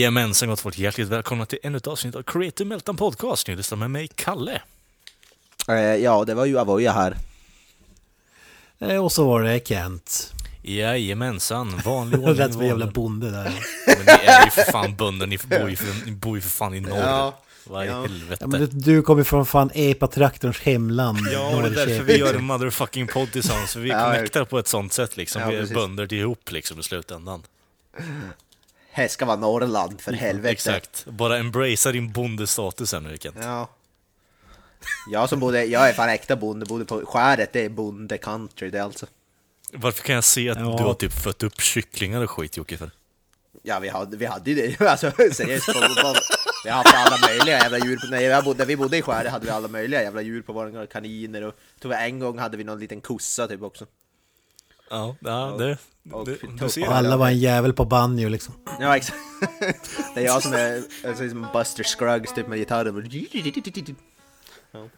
[0.00, 3.48] Jajamensan gott folk, hjärtligt välkomna till ännu ett avsnitt av Creative Meltdown Podcast.
[3.48, 4.62] Ni lyssnar med mig, Kalle.
[5.68, 7.16] Eh, ja, det var ju Avoya här.
[8.78, 10.32] Eh, Och så var det Kent.
[10.62, 12.36] Jajamensan, vanlig Det ordning.
[12.38, 13.44] lät som en jävla bonde där.
[13.86, 16.50] Men ni är ju för fan bönder, ni bor ju för, ni bor ju för
[16.50, 16.98] fan i norr.
[16.98, 17.38] Ja.
[17.66, 18.00] Vad i Ja.
[18.02, 18.36] helvete.
[18.40, 21.18] Ja, men du, du kommer från fan epatraktorns hemland.
[21.32, 24.44] Ja, och det är därför vi gör en motherfucking podd tillsammans, för vi Ja, connectar
[24.44, 25.42] på ett sånt sätt liksom.
[25.42, 25.74] Ja, vi är precis.
[25.76, 27.42] bönder ihop liksom i slutändan.
[28.90, 30.52] Här ska vara Norrland, för helvete.
[30.52, 31.06] Exakt.
[31.06, 32.90] Bara embracea din bondestatus
[33.20, 33.36] Kent.
[33.40, 33.68] Ja.
[35.10, 38.70] Jag som bodde, jag är fan äkta bonde, bodde på skäret, det är bonde country
[38.70, 39.06] det alltså.
[39.72, 40.76] Varför kan jag se att Ja.
[40.78, 42.76] du har typ fött upp kycklingar och skit, Jocke?
[42.76, 42.90] För?
[43.62, 45.68] Ja, vi hade, vi hade ju det, alltså seriöst.
[46.64, 49.32] Vi har haft alla möjliga jävla djur, när, jag bodde, när vi bodde i skäret
[49.32, 52.56] hade vi alla möjliga jävla djur på våra kaniner och tror jag en gång hade
[52.56, 53.86] vi någon liten kossa typ också.
[54.90, 55.78] Ja, ja det,
[56.12, 56.88] och- det, du ser.
[56.88, 58.54] Och alla var en jävel på banjo liksom.
[58.80, 59.18] Ja, exakt.
[60.14, 63.10] Det är jag som är alltså, som Buster Scruggs typ med gitarren.
[64.72, 64.88] Ja.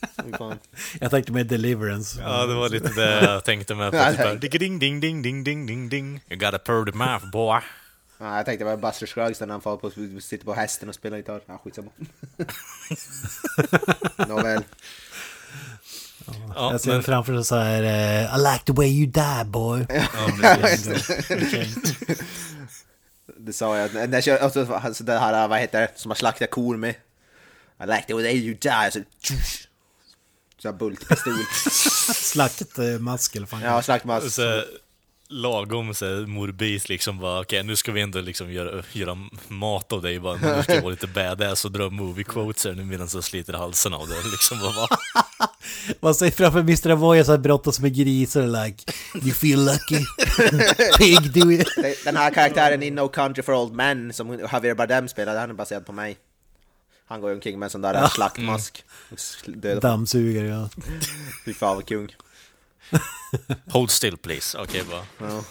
[1.00, 2.20] Jag tänkte med Deliverance.
[2.22, 4.40] Ja, det var lite det jag tänkte med.
[4.40, 6.20] Typ ding, ding, ding, ding, ding, ding, ding.
[6.30, 7.60] You got a purdy mouth, boy.
[8.18, 11.16] Ja, jag tänkte det var Buster Scruggs när han på, sitter på hästen och spelar
[11.16, 11.40] gitarr.
[11.46, 11.90] Ja, skitsamma.
[14.28, 14.62] Nåväl.
[16.54, 19.44] Ja, Jag ser men, framför sig så här eh, I like the way you die
[19.44, 19.86] boy.
[19.88, 20.06] ja.
[23.38, 23.94] Det sa jag.
[23.94, 26.94] När jag kör, alltså, det här, vad heter det, som man slaktar kor med.
[27.82, 28.90] I like the way you die.
[28.92, 29.00] Så,
[30.58, 31.34] så här bultpistol.
[32.14, 33.60] Slakt eh, eller fan.
[33.62, 34.40] Ja, slaktmask.
[35.30, 39.18] Lagom så här, morbis liksom bara, okej nu ska vi ändå liksom göra, göra
[39.48, 42.72] mat av dig bara, nu ska jag vara lite badass och dra movie quotes här
[42.72, 44.58] nu medan jag sliter halsen av det liksom.
[44.58, 44.98] Bara?
[46.00, 46.90] Man ser framför Mr.
[46.90, 50.04] Avoya så här brottas med grisar like You feel lucky?
[50.98, 51.68] Pig do it.
[52.04, 55.54] Den här karaktären i No Country for Old Men som Javier Bardem spelade, han är
[55.54, 56.18] baserad på mig.
[57.06, 58.84] Han går ju omkring med en sån där slaktmask.
[59.46, 60.68] Döda Dammsugare ja.
[61.44, 62.08] Fy fan vad kung.
[63.72, 64.58] Hold still please.
[64.58, 65.04] Okej bara.
[65.30, 65.44] Ja.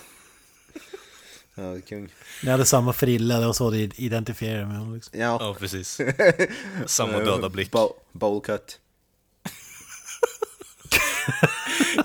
[1.56, 2.10] Ja, kung.
[2.44, 5.20] Ni hade samma frilla, det var så de identifierade med honom liksom.
[5.20, 5.38] Ja.
[5.42, 6.02] Ja, precis.
[6.86, 7.72] Samma döda blick.
[7.72, 8.80] Bo- bowl cut.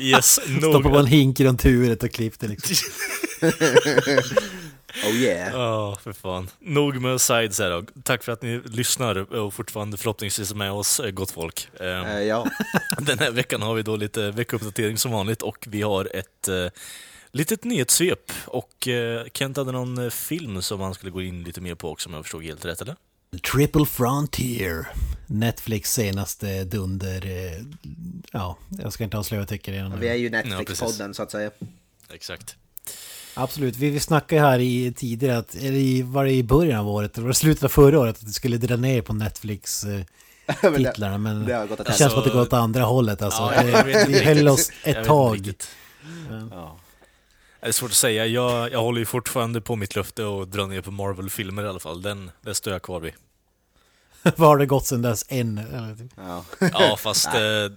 [0.01, 1.09] Yes, Stoppa på en nog.
[1.09, 2.77] hink runt huvudet och klippte liksom.
[5.03, 5.53] Oh yeah.
[5.53, 6.51] Ja, för fan.
[6.61, 7.83] Nog med sides här då.
[8.03, 11.69] Tack för att ni lyssnar och fortfarande förhoppningsvis är med oss, eh, gott folk.
[11.81, 11.87] Eh,
[12.23, 12.47] ja.
[12.99, 16.67] Den här veckan har vi då lite veckouppdatering som vanligt och vi har ett eh,
[17.31, 18.33] litet nyhetssvep.
[18.47, 22.09] Och eh, Kent hade någon film som han skulle gå in lite mer på också
[22.09, 22.97] om jag förstod helt rätt, eller?
[23.53, 24.89] Triple Frontier.
[25.27, 27.25] Netflix senaste dunder...
[28.33, 31.31] Ja, jag ska inte avslöja vad jag tycker Vi är ju Ja, Netflix-podden så att
[31.31, 31.51] säga.
[32.13, 32.57] Exakt.
[33.35, 36.89] Absolut, vi, vi snackade här i tidigare, att, eller i, var det i början av
[36.89, 41.19] året, eller var det slutet av förra året, att det skulle dra ner på Netflix-titlarna.
[41.25, 43.49] Men det åt det känns som att det går åt andra hållet alltså.
[43.49, 45.37] det, vi höll oss ett tag.
[45.37, 45.69] riktigt.
[46.51, 46.77] Ja.
[47.61, 48.27] Det är svårt att säga.
[48.27, 51.81] Jag, jag håller ju fortfarande på mitt löfte och drar ner på Marvel-filmer i alla
[51.81, 52.03] fall.
[52.03, 53.13] Den, den står jag kvar vid.
[54.37, 55.25] Vad har det gått sedan dess?
[55.29, 55.59] En?
[55.59, 56.13] Eller, typ.
[56.17, 56.45] Ja.
[56.59, 57.33] Ja, fast eh,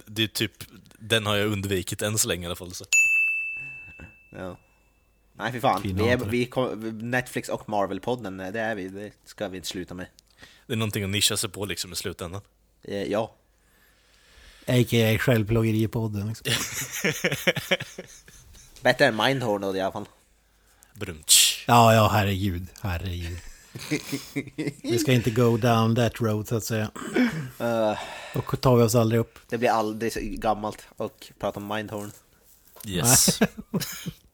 [0.06, 0.52] det är typ...
[0.98, 2.74] Den har jag undvikit än så länge i alla fall.
[2.74, 2.84] Så.
[4.30, 4.56] ja.
[5.38, 5.80] Nej fy fan.
[5.84, 6.68] Vi är, vi kom,
[7.10, 8.88] Netflix och Marvel-podden, eh, det är vi.
[8.88, 10.06] Det ska vi inte sluta med.
[10.66, 12.40] Det är någonting att nischa sig på liksom i slutändan.
[12.82, 13.34] Eh, Ja.
[14.66, 15.18] A.k.a.
[15.18, 16.28] självplågeripodden.
[16.28, 16.52] Liksom.
[18.82, 20.04] Bättre än Mindhorn då i alla fall.
[20.94, 21.64] Brumtsch.
[21.66, 22.66] Ja, ja, herregud.
[22.80, 23.38] Herregud.
[24.82, 26.90] Vi ska inte go down that road så att säga.
[27.58, 27.98] Eh,
[28.34, 29.38] Då tar vi oss aldrig upp.
[29.48, 32.12] det blir aldrig så gammalt och prata om Mindhorn.
[32.86, 33.38] Yes.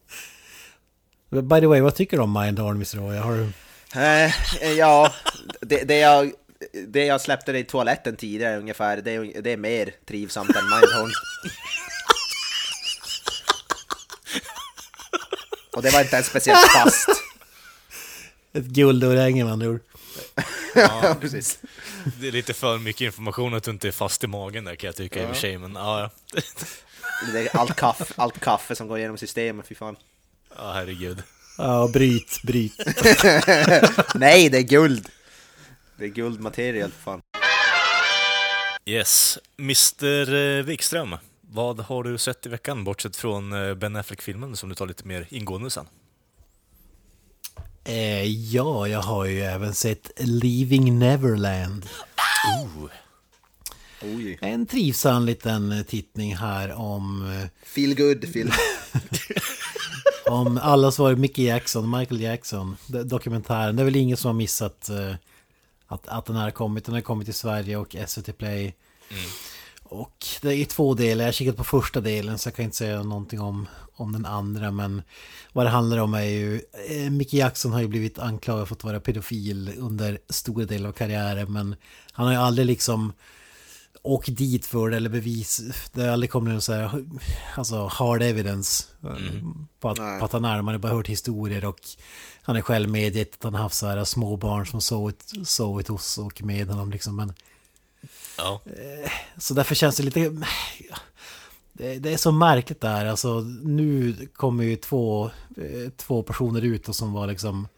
[1.42, 2.96] By the way, vad tycker du om Mindhorn, Mr.
[2.96, 3.16] Roy?
[3.16, 3.52] Har du...
[4.00, 5.12] Eh, ja,
[5.60, 6.32] det, det, jag,
[6.86, 11.10] det jag släppte i toaletten tidigare ungefär, det är, det är mer trivsamt än Mindhorn.
[15.76, 17.08] Och det var inte ens speciellt fast.
[18.52, 19.81] Ett guldörhänge med andra ord.
[20.75, 21.58] Ja, precis.
[22.20, 24.88] Det är lite för mycket information att du inte är fast i magen där kan
[24.88, 25.58] jag tycka i och för sig.
[25.58, 26.40] Men ja, ja.
[27.32, 29.96] Det är allt kaffe, allt kaffe som går igenom systemet, fy fan.
[30.56, 31.23] Ja herregud.
[31.59, 32.77] Ja, bryt, bryt.
[34.15, 35.09] Nej, det är guld!
[35.97, 37.21] Det är guldmaterial fan.
[38.87, 39.39] Yes.
[39.59, 44.69] Mr eh, Wikström, vad har du sett i veckan bortsett från eh, Ben Affleck-filmen som
[44.69, 45.87] du tar lite mer ingående sen?
[47.85, 51.87] Eh, ja, jag har ju även sett Leaving Neverland.
[52.62, 52.91] Oh.
[54.03, 54.39] Oj.
[54.41, 58.53] En trivsam liten tittning här om, eh, Feel good, feel...
[60.34, 63.76] om alla svar Mickey Jackson, Michael Jackson, do- dokumentären.
[63.76, 65.14] Det är väl ingen som har missat eh,
[65.86, 66.84] att, att den här har kommit.
[66.84, 68.75] Den har kommit till Sverige och SVT Play.
[69.82, 71.25] Och det är två delar.
[71.25, 73.66] Jag har kikat på första delen så jag kan inte säga någonting om,
[73.96, 74.70] om den andra.
[74.70, 75.02] Men
[75.52, 76.62] vad det handlar om är ju...
[76.88, 80.92] Eh, Mickey Jackson har ju blivit anklagad för att vara pedofil under stora delar av
[80.92, 81.52] karriären.
[81.52, 81.76] Men
[82.12, 83.12] han har ju aldrig liksom
[84.05, 85.61] åkt dit för det eller bevis.
[85.93, 87.05] Det aldrig kommit någon så här,
[87.56, 89.11] alltså hard evidence eh,
[89.81, 90.62] på, att, på att han är.
[90.62, 91.81] Man har bara hört historier och
[92.43, 95.89] han är själv medgett att han har haft så här små barn som sovit, sovit
[95.89, 97.17] hos och med honom liksom.
[97.17, 97.33] Men
[98.39, 98.61] Ja.
[99.39, 100.47] så därför känns det lite...
[101.73, 103.06] Det, det är så märkligt där.
[103.06, 107.69] Alltså nu kommer ju två, eh, två personer ut och som var liksom...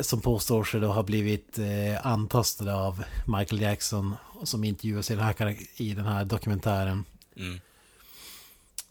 [0.00, 4.14] Som påstår sig då ha blivit eh, antastade av Michael Jackson.
[4.44, 7.04] Som intervjuas i den här, i den här dokumentären.
[7.36, 7.60] Mm.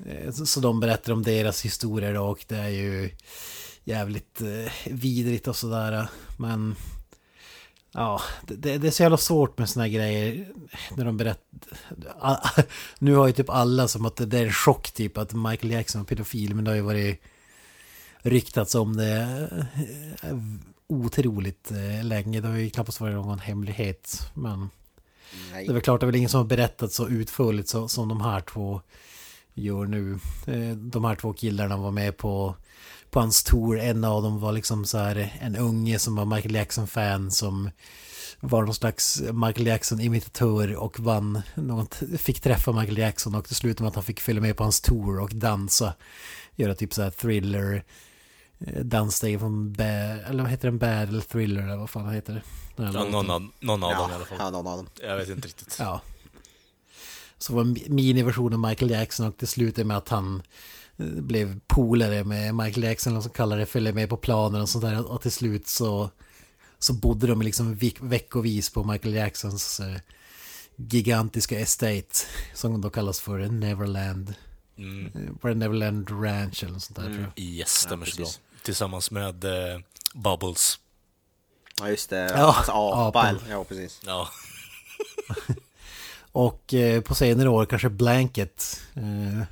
[0.06, 3.10] Eh, Så, så de berättar om deras historier då, och det är ju
[3.84, 6.08] jävligt eh, vidrigt och sådär.
[6.38, 6.76] Men
[7.92, 10.48] ja, det- det, är så jävla svårt med såna här grejer.
[10.98, 12.66] När de berättar...
[13.00, 16.02] Nu har ju typ alla som att det är en chock typ att Michael Jackson
[16.02, 16.56] är pedofil.
[16.56, 17.22] Men det har ju varit
[18.22, 19.50] ryktats om det
[20.24, 20.38] eh,
[20.92, 22.42] otroligt eh, länge.
[22.42, 24.32] Det har ju knappast varit någon hemlighet.
[24.34, 24.70] Men
[25.52, 25.66] Nej.
[25.66, 28.08] det är väl klart, det är väl ingen som har berättat så utförligt så, som
[28.08, 28.82] de här två
[29.54, 30.20] gör nu.
[30.48, 32.56] Eh, De här två killarna var med på,
[33.10, 33.80] på hans tour.
[33.80, 37.70] En av dem var liksom så här en unge som var Michael Jackson-fan som
[38.40, 43.84] var någon slags Michael Jackson-imitatör och vann något, fick träffa Michael Jackson och det slutade
[43.84, 45.94] med att han fick följa med på hans tour och dansa.
[46.56, 47.84] Göra typ så här thriller
[48.84, 50.78] danssteg från Bad, eller vad heter den?
[50.78, 52.42] Bad eller Thriller eller vad fan heter det?
[52.84, 54.38] Den Ja, någon, av, någon av dem i Ja, alla fall.
[54.40, 54.88] ja, någon av dem.
[55.02, 55.76] Jag vet inte riktigt.
[55.80, 56.02] Ja.
[57.38, 60.42] Så var en miniversion av Michael Jackson och det slutade med att han
[60.98, 64.70] eh, blev polare med Michael Jackson och som kallar det följer med på planen och
[64.70, 66.10] sånt där och till slut så
[66.80, 69.96] så bodde de liksom veck- veckovis på Michael Jacksons eh,
[70.76, 72.18] gigantiska estate
[72.54, 74.34] som då kallas för Neverland.
[74.78, 75.06] Mm.
[75.06, 77.44] Eh, Var det Neverland Ranch eller något sånt där tror jag.
[77.46, 78.28] Yes, stämmer så bra.
[78.64, 79.80] Tillsammans med eh,
[80.14, 80.80] Bubbles.
[81.80, 82.32] Ja, just det.
[82.36, 83.36] Ja, alltså apa.
[83.50, 84.02] Ja, precis.
[84.06, 84.30] Ja.
[86.32, 88.82] Och eh, på senare år kanske Blanket.
[88.94, 89.44] Eh,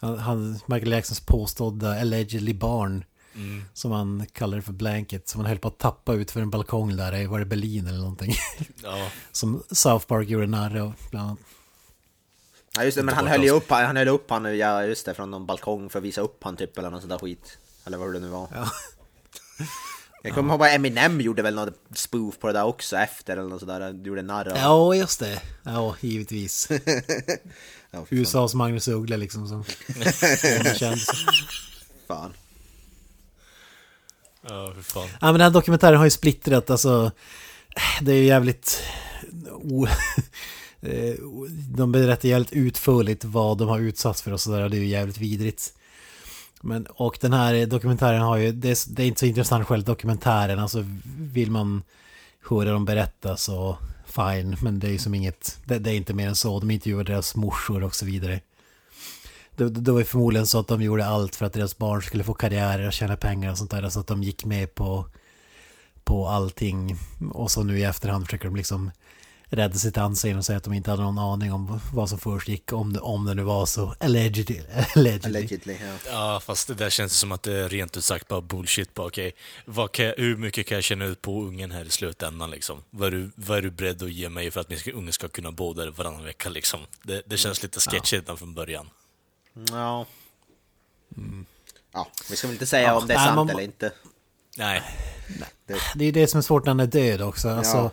[0.00, 3.04] han, han, Michael Jacksons påstådda allegedly barn.
[3.34, 3.64] Mm.
[3.74, 5.28] Som han kallar det för Blanket.
[5.28, 7.86] Som han höll på att tappa ut för en balkong där i, var det Berlin
[7.86, 8.34] eller någonting.
[8.82, 9.08] ja.
[9.32, 11.38] som South Park gjorde narr av bland annat.
[12.76, 15.14] Ja, just det, men han höll ju upp, han höll upp han, ja just det,
[15.14, 17.58] från någon balkong för att visa upp han typ eller något sånt där skit.
[17.84, 18.48] Eller vad det nu var.
[18.54, 18.70] Ja.
[20.22, 23.48] Jag kommer ihåg att Eminem gjorde väl något spoof på det där också efter eller
[23.48, 24.00] något sådär.
[24.04, 24.56] Gjorde narr av.
[24.56, 25.42] Ja, just det.
[25.62, 26.68] Ja, givetvis.
[27.90, 28.16] Ja, för.
[28.16, 29.64] USAs Magnus Uggla liksom som,
[32.08, 32.32] fan.
[34.48, 35.08] Ja, hur fan.
[35.20, 37.10] Ja men den här dokumentären har ju splittrat alltså.
[38.00, 38.82] Det är ju jävligt...
[40.80, 41.14] Eh,
[41.74, 44.68] de berättar jävligt utförligt vad de har utsatts för och sådär.
[44.68, 45.72] Det är ju jävligt vidrigt.
[46.62, 48.52] Men, och den här dokumentären har ju...
[48.52, 50.58] Det är, det är inte så intressant själv dokumentären.
[50.58, 50.84] Alltså
[51.18, 51.82] vill man
[52.48, 54.56] höra dem berätta så fine.
[54.62, 55.58] Men det är ju som inget...
[55.64, 56.60] Det, det är inte mer än så.
[56.60, 58.40] De intervjuar deras morsor och så vidare.
[59.56, 62.24] Det, det var ju förmodligen så att de gjorde allt för att deras barn skulle
[62.24, 63.88] få karriärer och tjäna pengar och sånt där.
[63.88, 65.06] Så att de gick med på,
[66.04, 66.96] på allting.
[67.32, 68.90] Och så nu i efterhand försöker de liksom
[69.52, 72.72] rädda sitt anseende och säga att de inte hade någon aning om vad som försiggick.
[72.72, 73.94] Om det, om det nu var så.
[74.00, 74.60] Allegedly.
[74.96, 75.28] Allegedly.
[75.38, 75.96] Allegedly, ja.
[76.10, 78.94] Ja, fast det där känns som att det är rent ut sagt bara bullshit.
[78.94, 79.32] Bara, okej,
[79.64, 82.82] vad kan hur mycket kan jag känna ut på ungen här i slutändan liksom?
[82.90, 85.28] Vad är du, vad är du beredd att ge mig för att min unge ska
[85.28, 86.80] kunna bo där varannan vecka liksom?
[87.02, 88.90] Det, det känns lite sketchigt redan från början.
[89.70, 90.06] Ja.
[91.92, 93.92] Ja, vi ska väl inte säga Ja, om det är nej, sant man- eller inte.
[94.56, 94.82] Nej,
[95.94, 97.48] Det är ju det som är svårt när han är död också.
[97.48, 97.90] Alltså, Ja.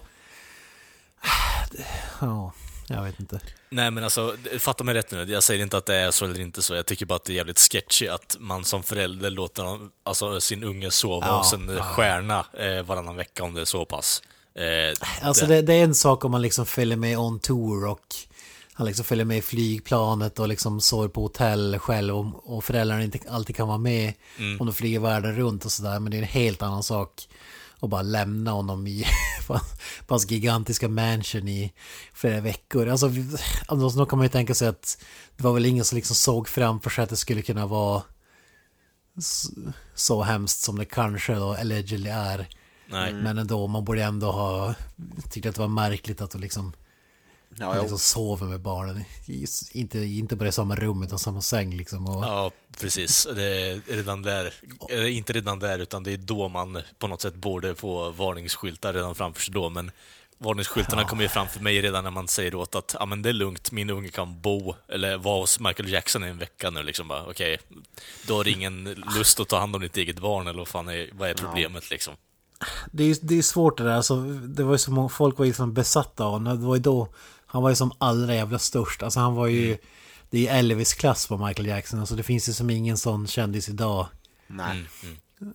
[2.21, 2.51] Ja,
[2.87, 3.39] jag vet inte.
[3.69, 5.23] Nej men alltså, fatta mig rätt nu.
[5.23, 6.75] Jag säger inte att det är så eller inte så.
[6.75, 10.63] Jag tycker bara att det är jävligt sketchy att man som förälder låter alltså, sin
[10.63, 11.83] unge sova Ja, och sen ja.
[11.83, 14.21] stjärna eh, varannan vecka om det är så pass.
[14.55, 17.85] Eh, Alltså det, det, det är en sak om man liksom följer med on tour
[17.87, 18.15] och
[18.73, 23.03] han liksom följer med i flygplanet och liksom sover på hotell själv och, och föräldrarna
[23.03, 24.59] inte alltid kan vara med Mm.
[24.61, 25.99] om de flyger världen runt och sådär.
[25.99, 27.27] Men det är en helt annan sak
[27.79, 29.05] att bara lämna honom i
[29.47, 29.59] på
[30.07, 31.73] hans- gigantiska mansion i
[32.13, 32.87] flera veckor.
[32.87, 33.11] Alltså,
[33.67, 34.97] alltså, då kan man ju tänka sig att
[35.37, 38.03] det var väl ingen som liksom såg framför sig att det skulle kunna vara
[39.17, 39.49] s-
[39.95, 42.47] så hemskt som det kanske då allegedly är.
[42.89, 43.13] Nej.
[43.13, 44.73] Men ändå, man borde ändå ha
[45.31, 46.73] tyckt att det var märkligt att du liksom,
[47.55, 49.03] Ja, liksom sover med barnen.
[49.71, 52.07] Inte, inte bara i samma rum utan samma säng liksom.
[52.07, 53.27] Och, Ja, precis.
[53.35, 54.53] Det är redan där,
[54.89, 58.93] eller inte redan där, utan det är då man på något sätt borde få varningsskyltar
[58.93, 59.91] redan framför sig då, men
[60.37, 63.33] varningsskyltarna kommer ju framför mig redan när man säger åt att ja, men det är
[63.33, 66.83] lugnt, min unge kan bo eller vara hos Michael Jackson i en vecka nu.
[66.83, 67.57] Liksom bara, okej,
[68.27, 68.83] då har du ingen
[69.17, 71.89] lust att ta hand om ditt eget barn, eller vad fan är, vad är problemet
[71.89, 72.13] liksom?
[72.91, 75.45] Det är det är svårt det där, alltså, det var ju så många, folk var
[75.45, 76.61] ju liksom besatta av honom.
[76.61, 77.13] Det var ju då,
[77.45, 79.03] han var ju som allra jävla störst.
[79.03, 79.77] Alltså han var ju,
[80.29, 81.99] det är Elvis-klass på Michael Jackson.
[81.99, 84.07] Alltså det finns ju som ingen sån kändis idag.
[84.47, 84.85] Nej.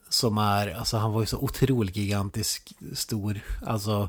[0.09, 3.41] Som är, alltså han var ju så otroligt gigantisk, stor.
[3.67, 4.09] Alltså,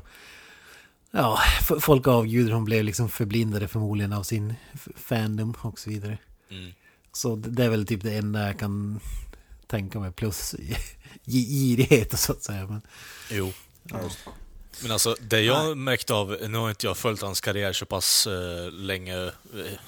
[1.10, 1.38] ja,
[1.80, 4.54] folk avgudar, hon blev liksom förblindade förmodligen av sin
[4.96, 6.18] fandom och så vidare.
[6.50, 6.72] Mm.
[7.12, 9.00] Så det är väl typ det enda jag kan
[9.66, 10.76] tänka mig, plus gi-
[11.24, 12.66] girighet så att säga.
[12.66, 12.82] Men,
[13.30, 13.52] Jo.
[14.82, 18.26] Men alltså, det jag märkte av, nu har inte jag följt hans karriär så pass
[18.26, 19.30] eh, länge, eh,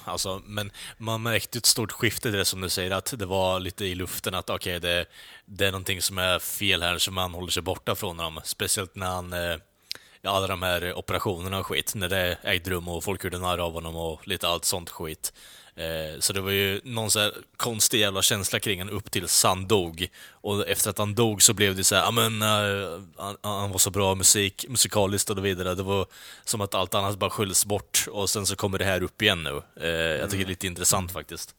[0.03, 3.59] alltså, men man märkte ett stort skifte i det som du säger, att det var
[3.59, 5.05] lite i luften att okej, det,
[5.45, 8.41] det är någonting som är fel här, som man håller sig borta från honom.
[8.43, 9.57] Speciellt när han, eh,
[10.21, 13.57] ja, alla de här operationerna och skit, när det ägde rum och folk gjorde narr
[13.57, 15.33] av honom och lite allt sånt skit.
[15.77, 19.43] Eh, Så det var ju någon så här konstig jävla känsla kring honom upp tills
[19.43, 20.07] han dog.
[20.31, 23.71] Och efter att han dog så blev det så här, ja men eh, han, han
[23.71, 25.75] var så bra musik, musikaliskt och så vidare.
[25.75, 26.05] Det var
[26.45, 29.43] som att allt annat bara skylldes bort och sen så kommer det här upp igen
[29.43, 29.61] nu.
[29.81, 31.55] Eh, Jag tycker det är lite intressant faktiskt.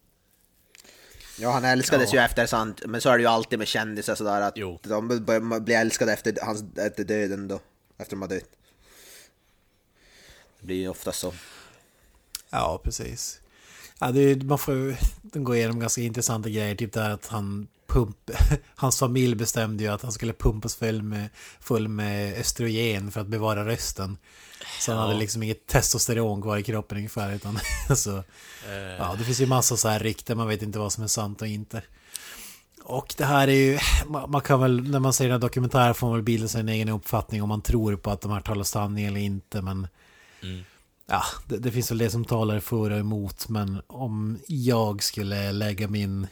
[1.41, 4.41] Ja, han älskades ju efter sant, men så är det ju alltid med kändisar sådär
[4.41, 4.81] att Jo.
[4.83, 7.61] de börjar bli älskade efter, hans, efter döden då,
[7.99, 8.45] efter de har dött.
[10.61, 11.35] Det blir ju ofta så.
[12.51, 13.41] Ja, precis.
[13.99, 14.97] Ja, det är, man får
[15.39, 16.75] går igenom ganska intressanta grejer.
[16.75, 18.17] Typ det här att han pump...
[18.75, 21.29] Hans familj bestämde ju att han skulle pumpas full med,
[21.61, 24.19] full med östrogen för att bevara rösten.
[24.81, 25.07] Så han Ja.
[25.07, 27.35] hade liksom inget testosteron kvar i kroppen ungefär.
[27.35, 27.59] Utan,
[27.97, 28.23] så,
[28.99, 31.43] ja, det finns ju massa så här rykten, man vet inte vad som är sant
[31.43, 31.83] och inte.
[32.83, 35.95] Och det här är ju, man, man kan väl, när man ser den här dokumentären
[35.95, 38.41] får man väl bilda sig en egen uppfattning om man tror på att de här
[38.41, 39.63] talar sanning eller inte.
[39.63, 39.89] Men
[40.43, 40.65] Mm.
[41.11, 45.53] Ja, det, det finns väl det som talar för och emot, men om jag skulle
[45.53, 46.27] lägga min...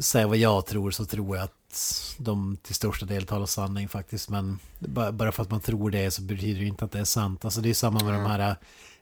[0.00, 4.28] Säga vad jag tror så tror jag att de till största del talar sanning faktiskt,
[4.28, 7.04] men ba- bara för att man tror det så betyder det inte att det är
[7.04, 7.44] sant.
[7.44, 8.56] Alltså det är samma med de här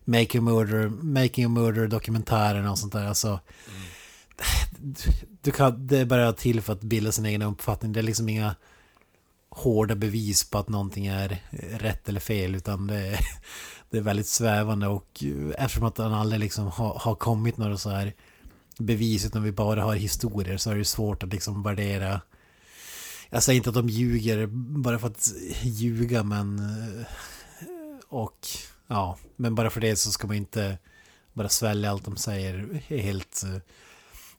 [0.04, 3.04] Make a Murder, Making a Murder dokumentärerna och sånt där.
[3.06, 3.40] Alltså,
[5.42, 7.92] du kan, det är bara till för att bilda sin egen uppfattning.
[7.92, 8.54] Det är liksom inga
[9.48, 11.42] hårda bevis på att någonting är
[11.78, 13.20] rätt eller fel, utan det är,
[13.90, 17.76] det är väldigt svävande och eh, eftersom att han aldrig liksom har, har kommit några
[17.76, 18.14] så här
[18.78, 22.20] bevis utan vi bara har historier så är det svårt att liksom värdera
[23.30, 24.46] jag säger inte att de ljuger
[24.82, 27.06] bara för att ljuga men eh,
[28.08, 28.48] och
[28.86, 30.78] ja men bara för det så ska man inte
[31.32, 33.60] bara svälja allt de säger helt eh,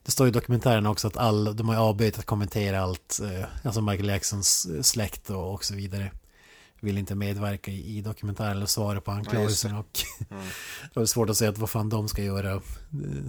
[0.03, 3.19] det står i dokumentären också att all, de har avböjt att kommentera allt,
[3.63, 6.11] alltså Michael Jacksons släkt och, och så vidare.
[6.79, 9.79] Vill inte medverka i, i dokumentären eller svara på anklagelserna.
[9.79, 9.99] och
[10.93, 12.61] det är svårt att säga att vad fan de ska göra.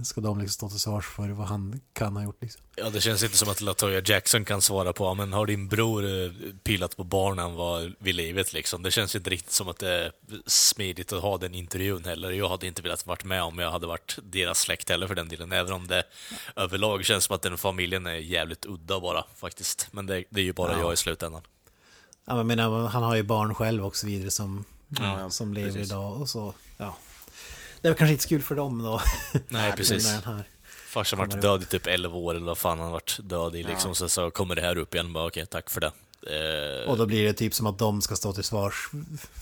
[0.03, 2.61] Ska de liksom stå till svars för vad han kan ha gjort liksom.
[2.75, 6.05] Ja, det känns inte som att Latoya Jackson kan svara på, men har din bror
[6.05, 6.31] eh,
[6.63, 8.83] pillat på barnen var vid livet liksom?
[8.83, 10.11] Det känns inte riktigt som att det är
[10.45, 12.31] smidigt att ha den intervjun heller.
[12.31, 15.27] Jag hade inte velat varit med om jag hade varit deras släkt heller för den
[15.29, 16.03] delen, även om det
[16.55, 19.87] överlag känns som att den familjen är jävligt udda bara, faktiskt.
[19.91, 20.79] Men det, det är ju bara Ja.
[20.79, 21.41] jag i slutändan.
[22.29, 25.53] Ja, men menar, han har ju barn själv och så vidare som, Ja, ja, som
[25.53, 25.87] lever precis.
[25.87, 26.97] idag och så, ja.
[27.81, 29.01] Det väl kanske inte så kul för dem då.
[29.47, 30.13] Nej, precis.
[30.87, 33.95] Farsan varit död i typ 11 år, eller vad fan han varit död i liksom,
[33.95, 35.91] så, så kommer det här upp igen, bara okej, tack för det.
[36.83, 38.89] Eh, Och då blir det typ som att de ska stå till svars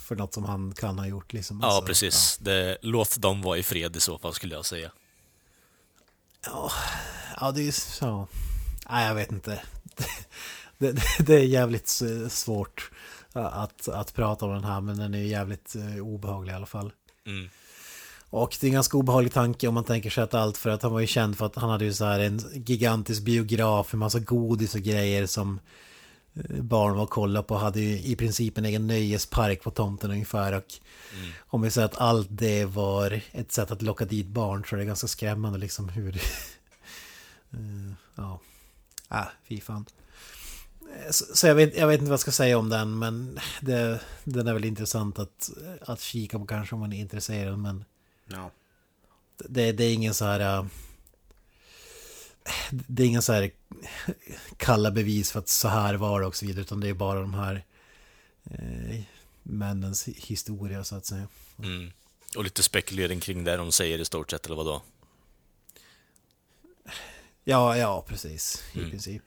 [0.07, 1.59] för något som han kan ha gjort liksom.
[1.61, 2.37] ja, Alltså, precis.
[2.37, 4.91] Det, låt dem vara i fred i så fall, skulle jag säga.
[6.45, 6.71] Ja,
[7.39, 8.27] ja det är ju så.
[8.89, 9.61] Nej, jag vet inte.
[10.77, 12.91] Det, det, är jävligt eh, svårt
[13.33, 16.91] att, att prata om den här, men den är jävligt eh, obehaglig i alla fall.
[17.25, 17.49] Mm.
[18.29, 20.83] Och det är en ganska obehaglig tanke om man tänker sig att allt för att
[20.83, 23.99] han var ju känd för att han hade ju så här en gigantisk biograf med
[23.99, 25.59] massa godis och grejer som
[26.33, 30.11] eh, barn var och kollade på hade ju i princip en egen nöjespark på tomten
[30.11, 30.53] ungefär.
[30.53, 30.73] Och
[31.37, 34.79] om vi säger att allt det var ett sätt att locka dit barn så är
[34.79, 36.21] det ganska skrämmande liksom hur...
[37.51, 38.39] Eh, ja,
[39.07, 39.85] ah, fy fan.
[41.11, 43.99] Så, så jag, vet, jag vet inte vad jag ska säga om den men det,
[44.23, 45.49] den är väl intressant att,
[45.81, 47.85] att kika på kanske om man är intresserad men
[48.27, 48.51] Ja.
[49.37, 50.39] det, det är ingen så här...
[50.39, 50.65] äh,
[52.71, 53.51] Det är ingen så här
[54.57, 56.61] kalla bevis för att så här var det och så vidare.
[56.61, 57.63] Utan det är bara de här
[58.51, 59.01] eh,
[59.43, 61.27] männens historia så att säga.
[61.59, 61.91] Mm.
[62.35, 64.81] Och lite spekulering kring det de säger i stort sett, eller vadå?
[67.43, 68.63] Ja, ja, precis.
[68.73, 68.89] I Mm.
[68.91, 69.23] princip.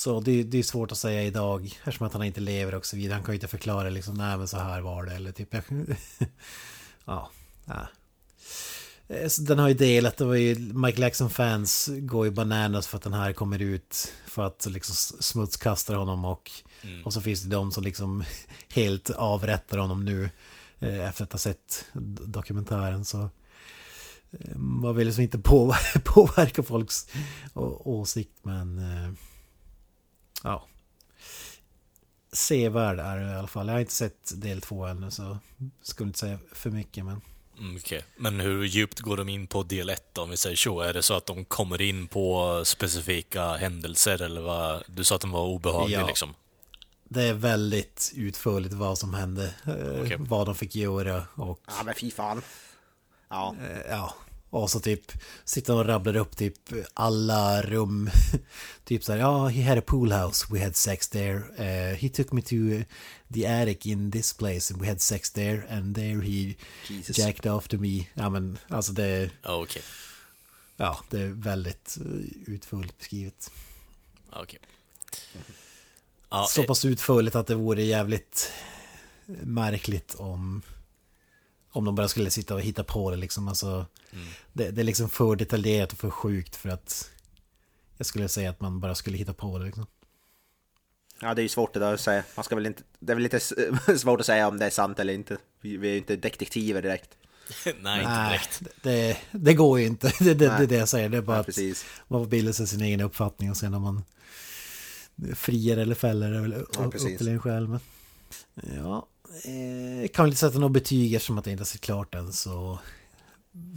[0.00, 2.96] Så det, det är svårt att säga idag eftersom att han inte lever och så
[2.96, 3.14] vidare.
[3.14, 5.54] Han kan ju inte förklara liksom, nej men så här var det eller typ.
[7.04, 7.30] ja,
[7.64, 7.86] ja.
[9.08, 12.96] Eh, så Den har ju delat, det var ju Michael Jackson-fans går ju bananas för
[12.96, 16.50] att den här kommer ut för att liksom smutskasta honom och,
[16.82, 17.04] Mm.
[17.04, 18.24] och så finns det de som liksom
[18.74, 20.30] helt avrättar honom nu
[20.78, 21.84] eh, efter att ha sett
[22.26, 23.30] dokumentären så
[24.40, 27.06] eh, man vill liksom inte påver- påverka folks
[27.84, 29.12] åsikt men eh,
[30.44, 30.66] ja
[32.32, 33.66] sevärd är det i alla fall.
[33.66, 35.38] Jag har inte sett del två ännu så
[35.82, 37.20] skulle inte säga för mycket men
[37.58, 38.04] Mm, Okej.
[38.16, 40.80] Men hur djupt går de in på del 1 om vi säger så?
[40.80, 44.82] Är det så att de kommer in på specifika händelser eller vad?
[44.86, 46.06] Du sa att den var obehaglig Ja.
[46.06, 46.34] liksom.
[47.04, 50.16] Det är väldigt utförligt vad som hände, eh, Okej.
[50.18, 52.42] vad de fick göra och ja, men fy fan.
[53.28, 54.14] Ja, eh, ja.
[54.50, 55.12] Och så typ
[55.44, 56.54] sitter och rabblar upp typ
[56.94, 58.10] alla rum.
[58.84, 61.36] typ så här, ja, he had a pool house, we had sex there.
[61.38, 62.56] Uh, he took me to
[63.34, 66.54] the attic in this place and we had sex there and there he
[66.88, 67.18] Jesus.
[67.18, 68.06] jacked off to me.
[68.14, 69.82] Ja men alltså det, Ja, okej.
[70.76, 73.50] ja, det är väldigt eh, utförligt beskrivet.
[74.32, 74.58] Okej.
[76.30, 78.52] Ja, så eh, pass utförligt att det vore jävligt
[79.42, 80.62] märkligt om
[81.72, 83.48] om de bara skulle sitta och hitta på det liksom.
[83.48, 84.26] Alltså, Mm.
[84.52, 87.10] det, det är liksom för detaljerat och för sjukt för att
[87.96, 89.86] jag skulle säga att man bara skulle hitta på det liksom.
[91.20, 92.24] ja, det är ju svårt det där att säga.
[92.34, 93.40] Man ska väl inte, det är väl lite
[93.98, 95.36] svårt att säga om det är sant eller inte.
[95.60, 97.10] Vi, vi är ju inte detektiver direkt.
[97.80, 98.62] Nej, inte direkt.
[98.82, 100.12] det, det går ju inte.
[100.18, 101.08] Det, det, det är det jag säger.
[101.08, 103.82] Det är bara Ja, att man får bilda sig sin egen uppfattning och sen om
[103.82, 104.04] man
[105.34, 107.68] friar eller fäller är väl upp, Ja, upp till en själv.
[107.70, 107.80] Men,
[108.76, 109.06] ja,
[109.44, 112.78] eh, kan inte sätta något betyg eftersom att jag inte har sett klart än så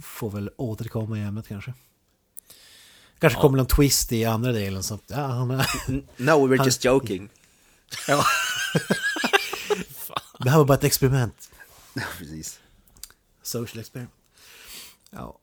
[0.02, 1.74] får väl återkomma i ämnet kanske.
[3.18, 3.40] Kanske Ja.
[3.42, 5.66] kommer någon twist i andra delen så att, ja, han är,
[6.16, 7.28] No, we're just joking.
[8.08, 8.24] ja.
[10.38, 11.50] Det här var bara ett experiment.
[11.94, 12.60] Ja, precis.
[13.42, 14.14] Social experiment.
[15.10, 15.38] Ja.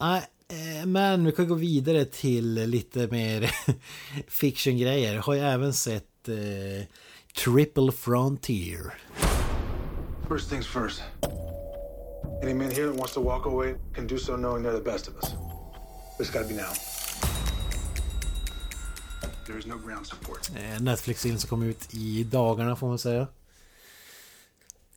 [0.00, 3.50] Nej, eh, men vi kan gå vidare till lite mer
[4.28, 5.16] fiction-grejer.
[5.18, 6.86] Har ju även sett eh,
[7.44, 8.94] Triple Frontier.
[10.32, 11.02] First things first.
[12.42, 15.08] Any man here that wants to walk away can do so knowing they're the best
[15.08, 15.34] of us.
[16.16, 16.72] But it's gotta be now.
[19.46, 20.50] There is no ground support.
[20.56, 23.26] Eh, Netflix-film som kom ut i dagarna får man säga.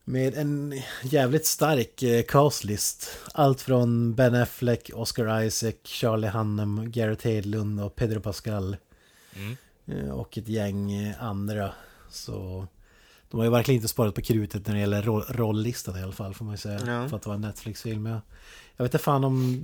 [0.03, 3.17] Med en jävligt stark eh, castlist.
[3.33, 8.77] Allt från Ben Affleck, Oscar Isaac, Charlie Hunnam, Garrett Hedlund och Pedro Pascal.
[9.35, 9.57] Mm.
[9.85, 11.73] Eh, Och ett gäng andra.
[12.09, 12.67] Så
[13.35, 16.11] de har ju verkligen inte sparat på krutet när det gäller roll- rolllistan i alla
[16.11, 16.79] fall får man ju säga.
[16.85, 17.09] Ja.
[17.09, 18.05] För att det var en Netflix-film.
[18.05, 18.19] Jag,
[18.75, 19.63] jag vet inte fan om...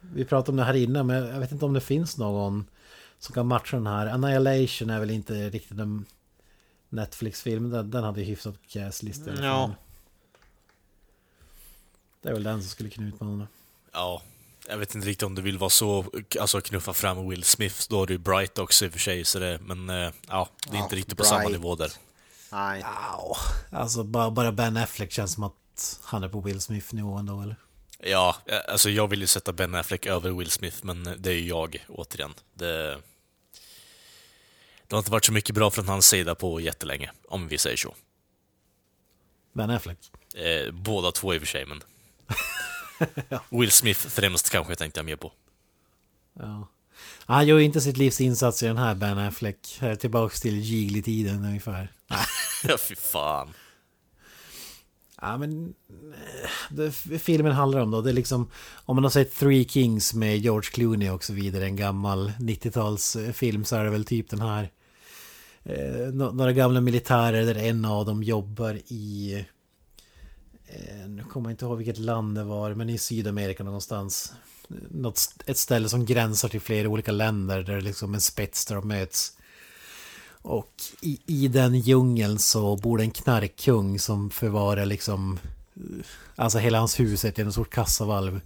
[0.00, 2.64] Vi pratade om det här innan men jag vet inte om det finns någon
[3.18, 4.06] som kan matcha den här.
[4.06, 6.04] Annihilation är väl inte riktigt en
[6.88, 7.70] Netflix-film.
[7.70, 9.74] Den, den hade ju hyfsat alla Ja.
[12.22, 13.46] Det är väl den som skulle kunna utmana.
[13.92, 14.22] Ja,
[14.68, 16.04] jag vet inte riktigt om du vill vara så,
[16.40, 19.38] alltså knuffa fram Will Smith, då har du Bright också i och för sig, så
[19.38, 21.52] det, men eh, ja, det är Ja, inte riktigt på samma Bright.
[21.52, 21.92] nivå där.
[22.52, 22.82] Nej.
[22.82, 23.36] Au.
[23.70, 27.56] Alltså bara, bara Ben Affleck känns som att han är på Will Smith-nivå ändå eller?
[27.98, 31.34] Ja, eh, alltså jag vill ju sätta Ben Affleck över Will Smith, men det är
[31.34, 32.34] ju jag, återigen.
[32.54, 32.98] Det,
[34.86, 37.76] det har inte varit så mycket bra från hans sida på jättelänge, om vi säger
[37.76, 37.94] så.
[39.52, 39.98] Ben Affleck.
[40.34, 41.82] Eh, båda två i och för sig, men...
[43.60, 45.32] Will Smith främst kanske tänkte jag mer på.
[46.38, 46.68] Ja.
[47.26, 49.78] Han gör ju inte sitt livs insats i den här Ben Affleck.
[49.80, 51.92] Här Tillbaks till Jiggly-tiden ungefär.
[52.68, 53.48] Ja, fy fan.
[55.20, 55.74] Ja men
[56.14, 60.14] eh, det filmen handlar om då, det är liksom om man har sett Three Kings
[60.14, 64.30] med George Clooney och så vidare, en gammal 90-talsfilm eh, så är det väl typ
[64.30, 64.70] den här
[65.64, 69.34] eh, några gamla militärer där en av dem jobbar i
[70.66, 74.32] eh, nu kommer jag inte ihåg vilket land det var, men i Sydamerika någonstans.
[74.90, 78.66] Något, ett ställe som gränsar till flera olika länder där det är liksom en spets
[78.66, 79.32] där de möts.
[80.42, 85.38] Och i, i den djungeln så bor det en knarkkung som förvarar liksom...
[86.36, 88.40] Alltså hela hans hus är en sorts kassavalv.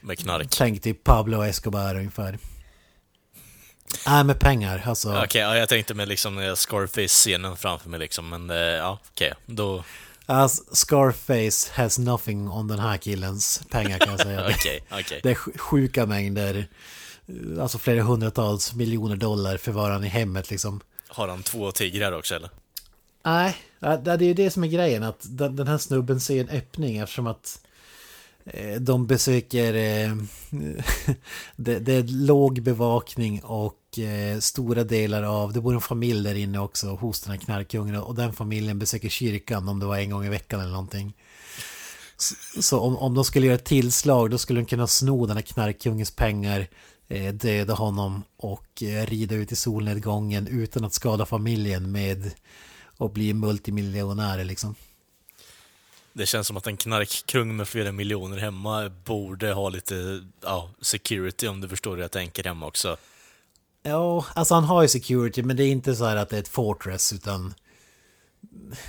[0.00, 0.46] Med knark.
[0.50, 2.38] Tänk typ Pablo Escobar ungefär.
[4.06, 4.82] Nej, med pengar.
[4.86, 8.98] Alltså, Okej, ja, jag tänkte med liksom eh, Scarface-scenen framför mig liksom, men eh, ja,
[9.10, 9.32] okej.
[9.46, 9.84] Då...
[10.26, 14.46] alltså, Scarface has nothing on den här killens pengar kan jag säga.
[14.58, 15.20] Okej, okej.
[15.22, 16.68] Det är sj- sjuka mängder.
[17.60, 20.80] Alltså flera hundratals miljoner dollar förvarar han i hemmet liksom.
[21.14, 22.50] Har han två tigrar också eller?
[23.24, 25.02] Nej, det är ju det som är grejen.
[25.02, 27.60] Att den här snubben ser en öppning eftersom att
[28.44, 29.74] eh, de besöker...
[29.74, 30.14] eh,
[31.56, 35.52] Det, det är låg bevakning och eh, stora delar av...
[35.52, 37.96] Det bor en familj där inne också hos den här knarkungen.
[37.96, 41.14] Och den familjen besöker kyrkan om det var en gång i veckan eller någonting.
[42.16, 45.36] Så, så om, om de skulle göra ett tillslag då skulle de kunna sno den
[45.36, 46.66] här knarkungens pengar
[47.32, 52.30] döda honom och eh, rida ut i solnedgången utan att skada familjen med
[52.98, 54.74] att bli multimiljonärer liksom.
[56.12, 61.48] Det känns som att en knarkkung med flera miljoner hemma borde ha lite ja, security
[61.48, 62.96] om du förstår hur jag tänker hemma också.
[63.82, 66.40] Ja, alltså han har ju security men det är inte så här att det är
[66.40, 67.54] ett fortress utan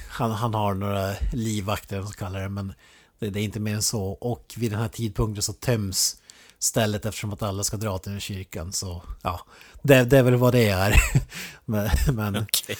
[0.10, 2.74] han, han har några livvakter som kallar det men
[3.20, 6.22] det, det är inte mer än så och vid den här tidpunkten så töms
[6.66, 9.46] stället eftersom att alla ska dra till den kyrkan så ja,
[9.82, 11.02] det, det är väl vad det är.
[11.66, 12.78] men, men, Okej.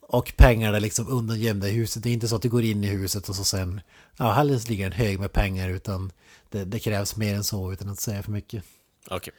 [0.00, 2.02] och pengarna liksom undangömda i huset.
[2.02, 3.80] Det är inte så att du går in i huset och så sen,
[4.16, 6.12] ja, här ligger en hög med pengar utan
[6.50, 8.64] det, det krävs mer än så utan att säga för mycket.
[9.08, 9.34] Okej.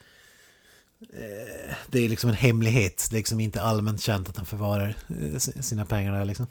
[1.88, 3.08] Det är liksom en hemlighet.
[3.10, 6.48] Det är liksom inte allmänt känt att han förvarar eh, sina pengar där liksom.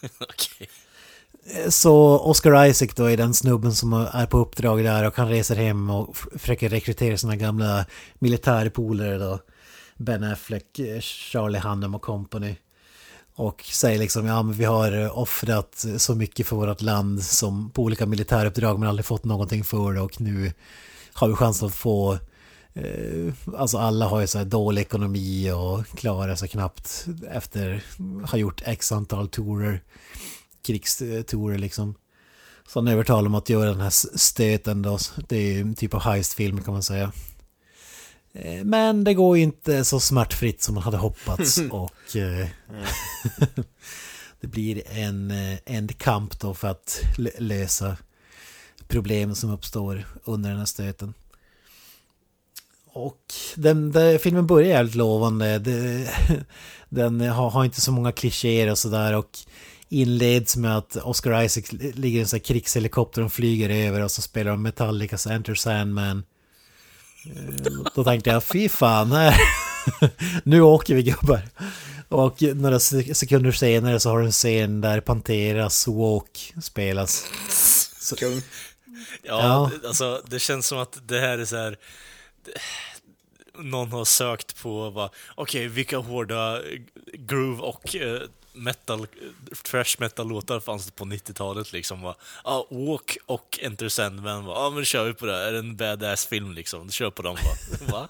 [0.18, 0.68] Okej.
[1.68, 5.56] Så Oscar Isaac då är den snubben som är på uppdrag där och han reser
[5.56, 7.86] hem och försöker rekrytera sina gamla
[8.18, 9.38] militärpolare då.
[9.96, 12.56] Ben Affleck, eh, Charlie Hunnam och company.
[13.34, 17.82] Och säger liksom, ja men vi har offrat så mycket för vårt land som på
[17.82, 20.52] olika militäruppdrag men aldrig fått någonting för det och nu
[21.12, 22.18] har vi chansen att få
[22.74, 27.82] Eh, Alltså alla har ju så här dålig ekonomi och klarar sig knappt efter
[28.30, 29.82] ha gjort x antal tourer.
[30.62, 31.94] Krigstourer liksom.
[32.68, 34.98] Så han övertalar om att göra den här stöten då.
[35.28, 37.12] Det är ju en typ av heistfilm kan man säga.
[38.32, 42.48] Eh, Men det går ju inte så smärtfritt som man hade hoppats och eh,
[44.40, 47.96] det blir en, eh, en kamp då för att lö- lösa
[48.88, 51.14] problem som uppstår under den här stöten.
[52.92, 55.58] Och den, den filmen börjar jävligt lovande.
[55.58, 56.10] Det,
[56.88, 59.38] den har, har inte så många klichéer och sådär och
[59.90, 64.10] inleds med att Oscar Isaac ligger i en sån här krigshelikopter och flyger över och
[64.10, 66.24] så spelar de Metallicas Enter Sandman.
[67.26, 69.34] Eh, Då tänkte jag, fy fan, här.
[70.44, 71.42] nu åker vi gubbar.
[72.08, 77.24] Och några sek- sekunder senare så har du en scen där Panteras Walk spelas.
[78.18, 78.32] Kung.
[78.32, 78.40] Ja,
[79.22, 79.70] Ja.
[79.88, 81.76] alltså det känns som att det här är så här...
[83.58, 86.60] Någon har sökt på vad, okej, vilka hårda
[87.14, 88.20] groove och eh,
[88.60, 89.06] metal,
[89.62, 92.02] trash metal-låtar fanns det på 90-talet liksom?
[92.02, 92.14] Va?
[92.44, 96.26] Ja, Walk och Enter Sandman, ja men kör vi på det, är det en badass
[96.26, 96.90] film liksom?
[96.90, 97.86] Kör på dem va?
[97.92, 98.08] va?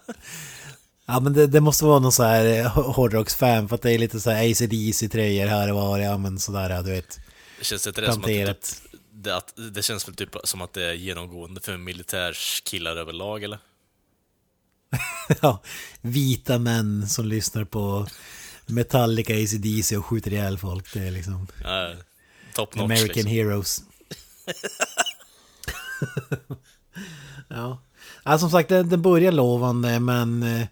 [1.06, 3.98] Ja men det, det måste vara någon så här eh, hårdrocksfan för att det är
[3.98, 7.18] lite så här ACDC-tröjor här och var, ja men sådär du vet.
[7.58, 10.62] Det känns inte det som att det, typ, det, att, det känns väl typ som
[10.62, 13.58] att det är genomgående för militärskillar överlag eller?
[15.40, 15.62] ja,
[16.00, 18.06] vita män som lyssnar på
[18.70, 20.92] Metallica, ACDC och skjuter ihjäl folk.
[20.92, 21.92] Det är liksom Ja,
[22.54, 23.32] top notch American liksom.
[23.32, 23.82] Heroes.
[27.48, 27.82] ja.
[28.24, 30.66] ja, som sagt den, den börjar lovande men eh,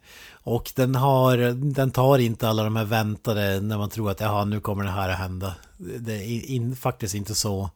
[0.48, 1.37] och den har,
[1.74, 4.90] den tar inte alla de här väntade när man tror att jaha nu kommer det
[4.90, 5.54] här att hända.
[5.76, 7.70] Det är in, in, faktiskt inte så.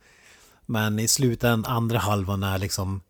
[0.66, 3.00] Men i slutändan, andra halvan är liksom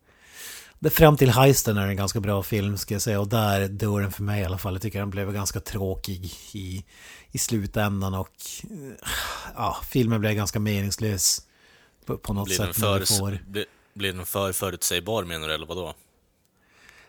[0.82, 4.00] det, Fram till heisten är en ganska bra film ska jag säga och där dör
[4.00, 4.74] den för mig i alla fall.
[4.74, 6.84] Jag tycker den blev ganska tråkig i,
[7.30, 8.32] i slutändan och
[8.64, 9.08] eh,
[9.56, 11.42] ja, filmen blev ganska meningslös
[12.06, 12.76] på, på något Blir sätt.
[12.76, 13.38] för, får.
[13.46, 13.64] blir,
[13.94, 15.94] blir den för förutsägbar menar du, eller vadå?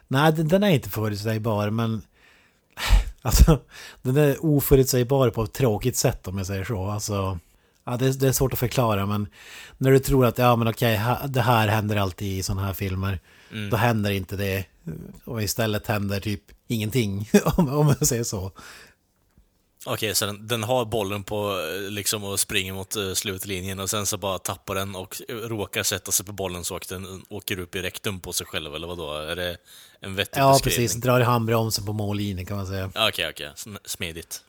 [0.07, 2.01] Nej, den, den är inte förutsägbar men
[3.21, 3.59] alltså,
[4.01, 6.85] den är oförutsägbar på ett tråkigt sätt om jag säger så.
[6.89, 7.39] Alltså,
[7.83, 9.27] ja, det, är- det är svårt att förklara men
[9.77, 13.19] när du tror att ja men okej, det här händer alltid i sådana här filmer.
[13.71, 14.65] Då händer inte det.
[15.25, 18.51] Och istället händer typ ingenting om, om jag säger så.
[19.85, 23.89] Okej, så den, den har bollen på eh, liksom och springer mot eh, slutlinjen och
[23.89, 27.25] sen så bara tappar den och eh, råkar sätta sig på bollen så att den
[27.29, 29.13] åker upp i rektum på sig själv, eller vadå?
[29.13, 29.57] Är det
[29.99, 30.87] en vettig Ja, beskrivning?
[30.87, 31.01] precis.
[31.01, 32.91] Drar i handbromsen på mållinjen kan man säga.
[32.95, 33.51] Ja, Okej, okej.
[33.55, 34.41] Sm- Smidigt.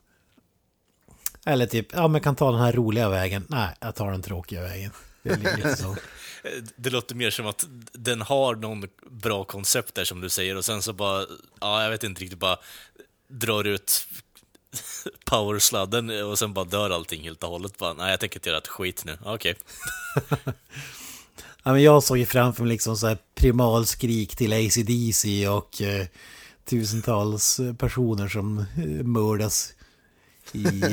[1.46, 3.46] Eller typ, ja men kan ta den här roliga vägen.
[3.48, 4.90] Nej, jag tar den tråkiga vägen.
[5.22, 5.96] Det är lite så.
[6.76, 10.64] Det låter mer som att den har någon bra koncept där som du säger och
[10.64, 11.26] sen så bara,
[11.60, 12.58] ja jag vet inte riktigt, bara
[13.28, 14.06] drar ut
[15.24, 17.78] powersladden och sen bara dör allting helt och hållet.
[17.78, 19.18] Bara, nej jag tänker inte göra ett skit nu.
[19.24, 19.54] Okej.
[21.66, 26.06] Ja, men jag såg ju framför mig liksom så här primalskrik till ACDC och eh,
[26.64, 29.72] tusentals personer som eh, mördas
[30.52, 30.66] i,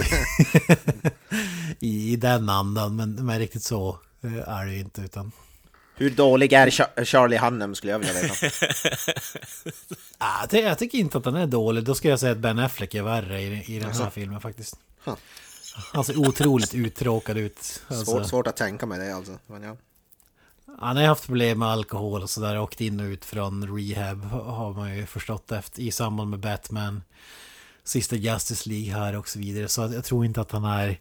[1.79, 2.95] i, i den andan.
[2.95, 5.31] Men, men riktigt så är det inte utan...
[5.95, 8.35] Hur dålig är Char- Charlie Hunnam skulle jag vilja veta.
[10.17, 11.83] Ah, det, jag tycker inte att den är dålig.
[11.83, 14.75] Då ska jag säga att Ben Affleck är värre i, i den här filmen faktiskt.
[15.03, 15.15] Huh.
[15.93, 17.83] Han ser otroligt uttråkad ut.
[17.87, 19.37] Alltså, Svårt, svårt att tänka mig det alltså.
[19.47, 19.75] Men ja.
[20.79, 22.59] Han har haft problem med alkohol och sådär.
[22.59, 27.03] Åkt in och ut från rehab har man ju förstått efter, i samband med Batman.
[27.83, 29.67] Sista Justice League här och så vidare.
[29.67, 30.99] Så jag tror inte att han är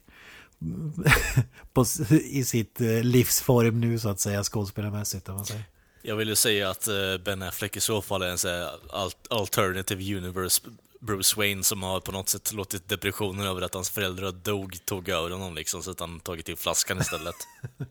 [1.73, 5.29] på, i sitt eh, livsform nu så att säga skådespelarmässigt.
[5.29, 5.63] Om man säger.
[6.01, 6.93] Jag ville säga att eh,
[7.25, 10.61] Ben Affleck i så fall är en så här al- alternative universe
[10.99, 15.09] Bruce Wayne som har på något sätt låtit depressionen över att hans föräldrar dog tog
[15.09, 17.35] över honom liksom, så att han tagit till flaskan istället.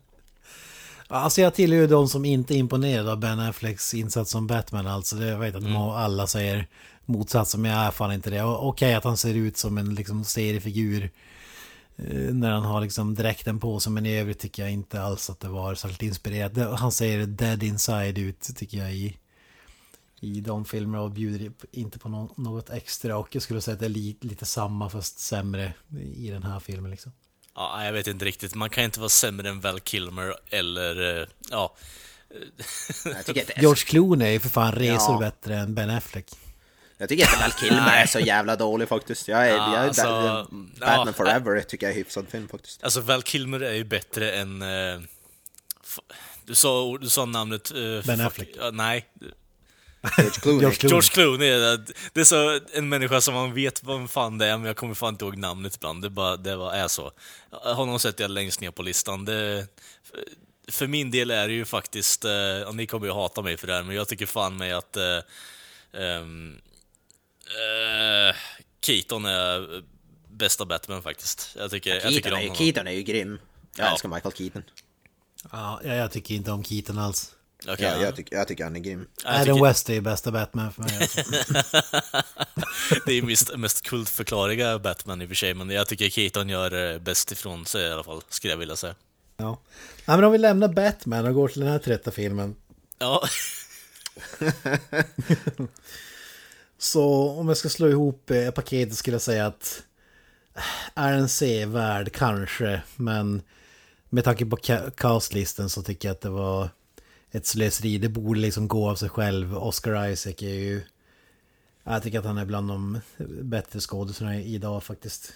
[1.07, 4.87] Alltså jag tillhör ju de som inte är imponerade av Ben Afflecks insats som Batman
[4.87, 5.15] alltså.
[5.15, 6.67] Det, jag vet att må- alla säger
[7.05, 8.43] motsatsen, men jag är fan inte det.
[8.43, 11.09] Okej att han ser ut som en liksom seriefigur
[12.31, 15.39] när han har liksom dräkten på sig, men i övrigt tycker jag inte alls att
[15.39, 16.79] det var särskilt inspirerat.
[16.79, 19.17] Han ser dead inside ut tycker jag i,
[20.19, 23.17] i de filmerna och bjuder inte på nå- något extra.
[23.17, 25.73] Och jag skulle säga att det är li, lite samma fast sämre
[26.15, 27.11] i den här filmen liksom.
[27.55, 28.55] Ja, jag vet inte riktigt.
[28.55, 31.75] Man kan inte vara sämre än Val Kilmer eller, eh, ja.
[33.05, 35.19] Jag tycker inte, George Clooney är ju för fan resor Ja.
[35.19, 36.27] bättre än Ben Affleck.
[37.01, 39.27] Jag tycker inte Val Kilmer är så jävla dålig faktiskt.
[39.27, 40.47] Jag är, Ja, jag är alltså, Bat-
[40.79, 41.13] Batman ja.
[41.13, 42.83] Forever tycker jag är hyfsad film faktiskt.
[42.83, 44.61] Alltså Val Kilmer är ju bättre än...
[44.61, 45.99] f-
[46.45, 47.71] du, sa, du sa namnet...
[47.71, 48.49] eh, Ben Affleck.
[48.59, 49.05] ja, nej,
[50.17, 50.61] George Clooney.
[50.61, 50.89] George Clooney.
[50.91, 51.49] George Clooney.
[51.49, 54.75] är- Det är så en människa som man vet vem fan det är, men jag
[54.75, 56.01] kommer fan inte ihåg namnet ibland.
[56.01, 57.11] Det bara, det bara är så.
[57.51, 59.25] Honom sätter jag längst ner på listan.
[59.25, 59.67] Det,
[60.71, 63.67] för min del är det ju faktiskt, eh, och ni kommer ju hata mig för
[63.67, 65.19] det här, men jag tycker fan mig att eh,
[65.93, 66.61] ehm,
[67.55, 68.35] eh,
[68.81, 69.81] Keaton är
[70.29, 71.55] bästa Batman faktiskt.
[71.59, 72.55] Jag tycker, jag tycker Keaton, om är, ju-.
[72.71, 73.39] Keaton är ju grym.
[73.75, 73.91] Jag Ja.
[73.91, 74.63] älskar Michael Keaton.
[75.51, 77.31] Ja, jag, jag tycker inte om Keaton alls.
[77.67, 78.01] Okej, Ja, ja.
[78.03, 79.07] jag, tycker, jag tycker han är grym.
[79.23, 80.97] Jag Adam tycker- West är ju bästa Batman för mig.
[81.01, 81.21] Alltså.
[83.05, 86.91] Det är mest, mest kultförklariga Batman i och för sig, men jag tycker Keaton gör
[86.93, 88.95] eh, bäst ifrån sig i alla fall, skulle jag vilja säga.
[89.37, 89.59] Ja.
[90.05, 92.55] ja, men om vi lämnar Batman och går till den här trötta filmen.
[92.99, 93.23] Ja,
[96.81, 99.83] Så om jag ska slå ihop eh, paketet skulle jag säga att
[100.55, 100.63] eh,
[101.03, 103.41] är den sevärd kanske, men
[104.09, 106.69] med tanke på ca- castlisten så tycker jag att det var
[107.31, 107.97] ett slöseri.
[107.97, 109.57] Det borde liksom gå av sig själv.
[109.57, 110.81] Oscar Isaac är ju...
[111.83, 112.99] Jag tycker att han är bland de
[113.41, 115.33] bättre skådespelarna idag faktiskt.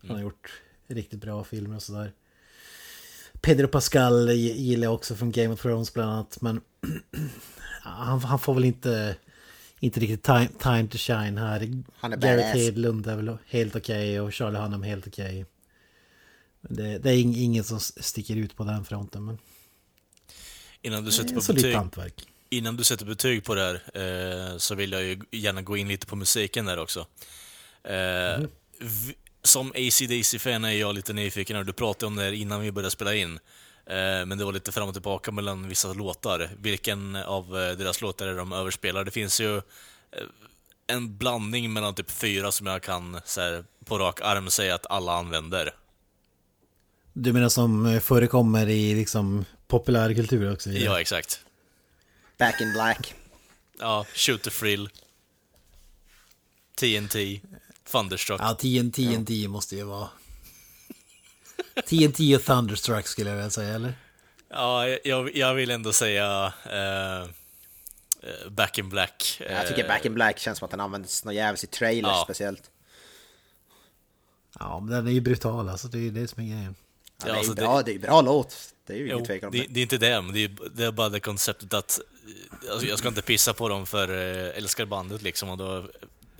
[0.00, 0.52] Han har gjort
[0.88, 2.12] riktigt bra filmer och sådär.
[3.40, 6.40] Pedro Pascal gi- gillar jag också från Game of Thrones bland annat.
[6.40, 6.60] Men
[7.82, 9.16] han, han får väl inte,
[9.80, 11.82] inte riktigt time, time to shine här.
[11.96, 12.56] Han är Garrett.
[12.56, 15.46] Hedlund är väl helt okej och Charlie Hunnam helt okej.
[16.60, 19.24] Men det, det är ing- inget som sticker ut på den fronten.
[19.24, 19.38] Men
[20.82, 22.26] innan du sätter är på betyg, hantverk.
[22.50, 23.74] innan du sätter betyg på det här
[24.52, 27.06] eh, så vill jag ju gärna gå in lite på musiken där också.
[27.84, 28.40] Eh,
[28.78, 31.64] v- som AC/DC-fan är jag lite nyfiken, här.
[31.64, 33.38] du pratade om det här innan vi började spela in.
[33.90, 36.50] Eh, men det var lite fram och tillbaka mellan vissa låtar.
[36.58, 39.04] Vilken av eh, deras låtar är de överspelar?
[39.04, 39.62] Det finns ju eh,
[40.86, 44.86] en blandning mellan typ fyra som jag kan så här, på rak arm säga att
[44.86, 45.74] alla använder.
[47.12, 50.70] Du menar som förekommer i liksom populärkultur också?
[50.70, 51.40] Ja, exakt.
[52.38, 53.14] Back in Black.
[53.78, 54.88] Ja, Shoot the Frill.
[56.74, 57.40] TNT.
[57.92, 58.40] Thunderstruck.
[58.40, 60.08] Ja, TNT, TNT måste ju vara...
[61.86, 63.92] TNT och Thunderstruck skulle jag vilja säga, eller?
[64.50, 67.28] Ja, jag, jag vill ändå säga eh, eh,
[68.50, 69.36] Back in Black.
[69.50, 72.10] Jag tycker Eh, Back in Black känns som att den används något jävligt i trailers
[72.14, 72.20] Ja.
[72.24, 72.70] speciellt.
[74.58, 76.74] Ja, men den är ju brutal alltså, det är ju det som är grejen.
[77.18, 78.56] Ja, det, är alltså ju det- bra, det är ju bra låt.
[78.86, 79.66] Det är ju ingen tvekan om det, det.
[79.74, 82.00] det är inte det, men det är, det är bara det konceptet att
[82.64, 85.88] eh, alltså, jag ska inte pissa på dem för älskar bandet liksom och då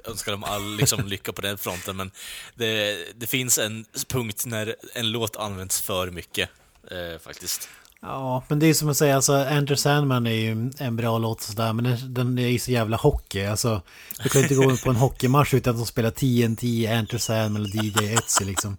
[0.05, 2.11] önskar dem all liksom, lycka på den fronten, men
[2.55, 6.49] det, det finns en punkt när en låt används för mycket,
[6.91, 7.69] eh, faktiskt.
[8.03, 11.39] Ja, men det är som att säga, alltså Enter Sandman är ju en bra låt
[11.39, 13.45] och sådär, men den, den är ju så jävla hockey.
[13.45, 13.83] Alltså,
[14.23, 17.85] du kan inte gå på en hockeymatch utan att de spelar TNT, Enter Sandman eller
[17.85, 18.77] DJ Ötzi liksom.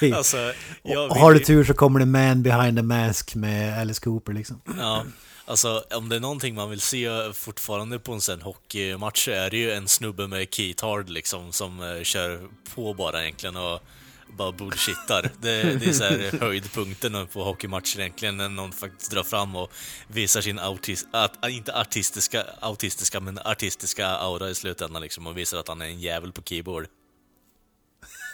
[0.14, 4.00] Alltså, och vill har du tur så kommer det Man behind the mask med Alice
[4.00, 4.60] Cooper liksom.
[4.78, 5.04] Ja,
[5.48, 9.50] alltså om det är någonting man vill se fortfarande på en sån hockeymatch så är
[9.50, 13.80] det ju en snubbe med keytard liksom som eh, kör på bara egentligen och
[14.36, 15.30] bara bullshittar.
[15.40, 19.72] Det, det är så här höjdpunkten på hockeymatcher egentligen när någon faktiskt drar fram och
[20.08, 25.58] visar sin autis, at, inte artistiska, autistiska men artistiska aura i slutändan liksom och visar
[25.58, 26.86] att han är en jävel på keyboard.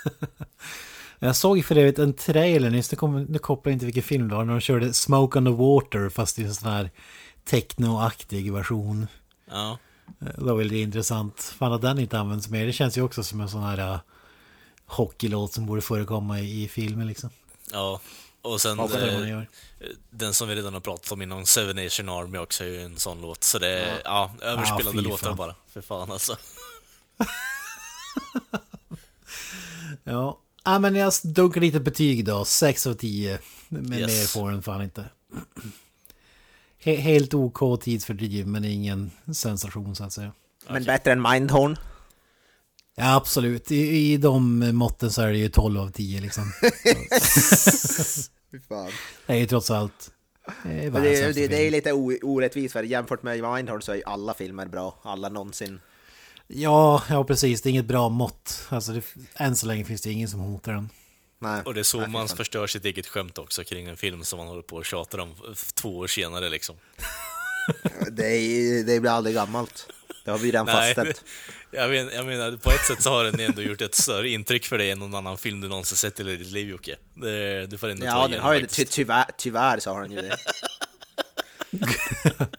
[1.25, 4.29] Jag såg för övrigt en trailer nyss, nu, kom, nu kopplar jag inte vilken film
[4.29, 6.91] det var, när de körde Smoke on the Water fast i en sån här
[7.45, 9.07] technoaktig version.
[9.51, 9.79] Ja,
[10.19, 11.55] Det var väldigt intressant.
[11.59, 12.67] Fan att den inte används mer.
[12.67, 13.99] Det känns ju också som en sån här uh,
[14.87, 17.31] hockeylåt som borde förekomma i, i filmen liksom.
[17.73, 18.01] ja.
[18.43, 19.43] Och sen det man eh,
[20.11, 22.97] den som vi redan har pratat om innan, Seven Nation Army också är ju en
[22.99, 23.45] sån låt.
[23.45, 25.37] Så det är, ja, överspelade Ja, låtar fan.
[25.37, 25.55] bara.
[25.73, 26.37] För fan alltså.
[30.05, 30.39] Ja.
[30.65, 32.45] Ja, men jag dunkar lite betyg då.
[32.45, 33.39] 6 av 10.
[33.69, 34.07] Men Yes.
[34.11, 35.05] mer får den fan inte.
[36.85, 40.33] He- Helt OK tidsfördriv, men ingen sensation så att säga.
[40.69, 41.77] Men bättre än Mindhorn.
[42.97, 43.71] Ja, absolut.
[43.73, 43.77] I,
[44.13, 46.53] I de måtten så är det ju 12 av 10 liksom.
[48.69, 48.91] Fan.
[49.27, 50.11] Det är ju trots allt...
[50.47, 53.97] eh, det, är- sämsta det, det är lite orättvist för jämfört med Mindhorn så är
[53.97, 54.99] ju alla filmer bra.
[55.03, 55.81] Alla någonsin.
[56.49, 57.63] Ja, ja, precis.
[57.63, 58.67] Det är inget bra mått.
[58.69, 59.03] Alltså, det,
[59.35, 60.91] än så länge finns det ingen som hotar den.
[61.39, 61.63] Nej.
[61.65, 64.39] Och det är så Nej, man förstör sitt eget skämt också kring en film som
[64.39, 65.35] man håller på och tjatar om
[65.75, 66.77] två år senare liksom.
[68.11, 69.89] Det, är, det blir aldrig gammalt.
[70.25, 71.25] Det har vi redan fastställt.
[71.71, 74.65] jag, men, jag menar, på ett sätt så har den ändå gjort ett större intryck
[74.65, 76.97] för dig än någon annan film du någonsin sett i ditt liv Jocke.
[77.69, 80.23] Du får ändå Ja, ta den har ju, ty, tyvärr, tyvärr så har den ju
[80.23, 80.37] det.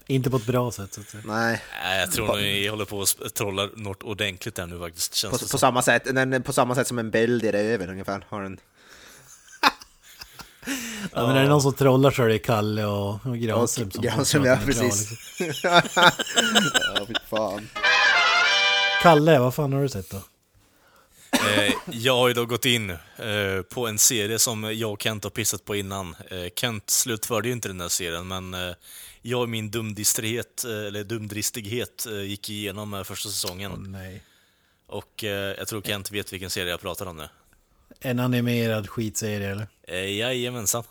[0.08, 1.24] Inte på ett bra sätt så att säga.
[1.26, 5.16] Nej, Nej, jag tror nog ni håller på att trolla något ordentligt där nu faktiskt.
[5.16, 5.60] Känns på, på, som.
[5.60, 8.26] samma sätt, den, på samma sätt som en böld i röven ungefär.
[8.30, 8.60] Har den.
[11.14, 14.04] Ja, men är det någon som trollar så är det Kalle och, och Granström som
[14.04, 15.12] Granström, ja med bra, precis.
[15.40, 15.70] liksom.
[16.96, 17.70] ja, fy fan.
[19.02, 20.22] Kalle, vad fan har du sett då?
[21.36, 25.24] Eh, jag har ju då gått in eh, på en serie som jag och Kent
[25.24, 26.16] har pissat på innan.
[26.32, 28.76] Eh, Kent slutförde ju inte den där serien, men
[29.22, 33.72] jag och min dumdistrighet, eh, eller dumdristighet, gick igenom första säsongen.
[33.88, 34.24] Nej.
[34.88, 35.24] Och
[35.58, 37.28] jag tror Kent vet vilken serie jag pratar om nu.
[38.00, 39.68] En animerad skitserie eller?
[39.84, 40.84] Eh, jajamensan.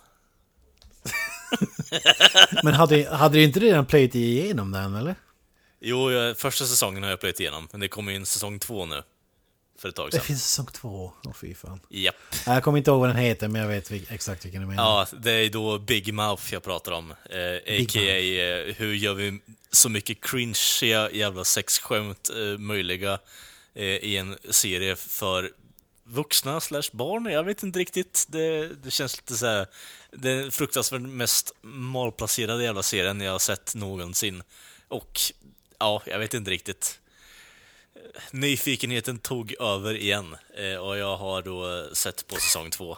[2.63, 5.15] Men hade, hade du inte redan plöjt igenom den eller?
[5.79, 9.03] Jo, första säsongen har jag plöjt igenom, men det kommer ju en säsong två nu.
[9.77, 10.25] För ett tag Det sedan.
[10.25, 11.11] finns säsong två.
[11.23, 11.79] Åh fy fan.
[11.89, 12.15] Japp.
[12.45, 14.83] Jag kommer inte ihåg vad den heter men jag vet exakt vilken du menar.
[14.83, 17.11] Ja, det är då Big Mouth jag pratar om.
[17.11, 18.01] Eh, A.k.a.
[18.01, 19.39] Eh, hur gör vi
[19.71, 23.19] så mycket cringeiga jävla sexskämt eh, möjliga
[23.73, 25.51] eh, i en serie för
[26.03, 27.25] vuxna slash barn?
[27.25, 28.25] Jag vet inte riktigt.
[28.29, 29.67] Det, det känns lite så här.
[30.11, 34.43] Det är fruktansvärt mest malplacerade jävla serien jag har sett någonsin.
[34.87, 35.19] Och
[35.79, 36.99] ja, jag vet inte riktigt.
[38.31, 42.97] Nyfikenheten tog över igen eh, och jag har då sett på säsong två.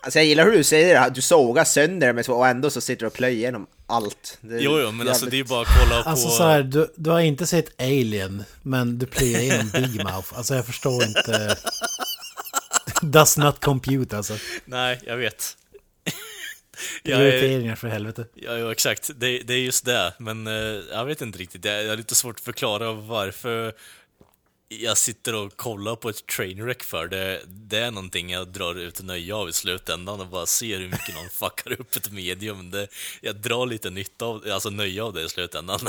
[0.00, 2.70] Alltså jag gillar hur du säger det, här, du sågar sönder med så och ändå
[2.70, 4.38] så sitter du och plöjer igenom allt.
[4.40, 6.08] Det Jo, jo, men alltså det är jävligt- bara att kolla på...
[6.08, 10.28] Alltså så här, du, du har inte sett Alien, men du plöjer igenom Big Mouth.
[10.34, 11.56] Alltså jag förstår inte...
[13.02, 14.36] Does not compute alltså.
[14.64, 15.56] Nej, jag vet.
[17.04, 18.26] Prioriteringar för helvete.
[18.34, 19.10] ja, jo, exakt.
[19.16, 20.14] Det, det är just det.
[20.18, 20.52] Men eh,
[20.92, 21.64] jag vet inte riktigt.
[21.64, 23.74] Jag har lite svårt att förklara varför
[24.68, 27.08] jag sitter och kollar på ett trainwreck för.
[27.08, 30.88] Det, det är någonting jag drar ut nöje av i slutändan och bara ser hur
[30.88, 32.70] mycket någon fuckar upp ett medium.
[32.70, 32.88] Det,
[33.20, 35.80] jag drar lite nytta av, alltså nöje av det i slutändan.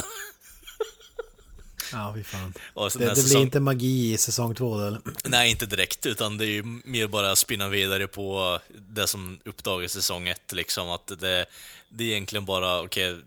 [1.92, 2.54] Ja, fy fan.
[2.76, 5.02] Det, det blir säsong- inte magi i säsong två eller?
[5.24, 9.92] Nej, inte direkt, utan det är ju mer bara spinna vidare på det som uppdagas
[9.92, 11.46] i säsong ett, liksom att det,
[11.90, 13.18] det är egentligen bara, okej,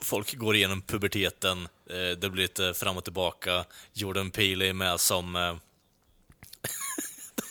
[0.00, 5.00] folk går igenom puberteten, eh, det blir lite fram och tillbaka, Jordan Peele är med
[5.00, 5.54] som, eh,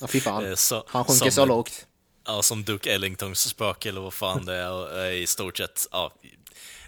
[0.01, 0.45] Ja, fy fan.
[0.49, 1.85] eh, så, Han sjunker som, så lågt.
[2.25, 6.13] Ja, som Duke Ellingtons spöke eller vad fan det är, och, i stort sett, ja.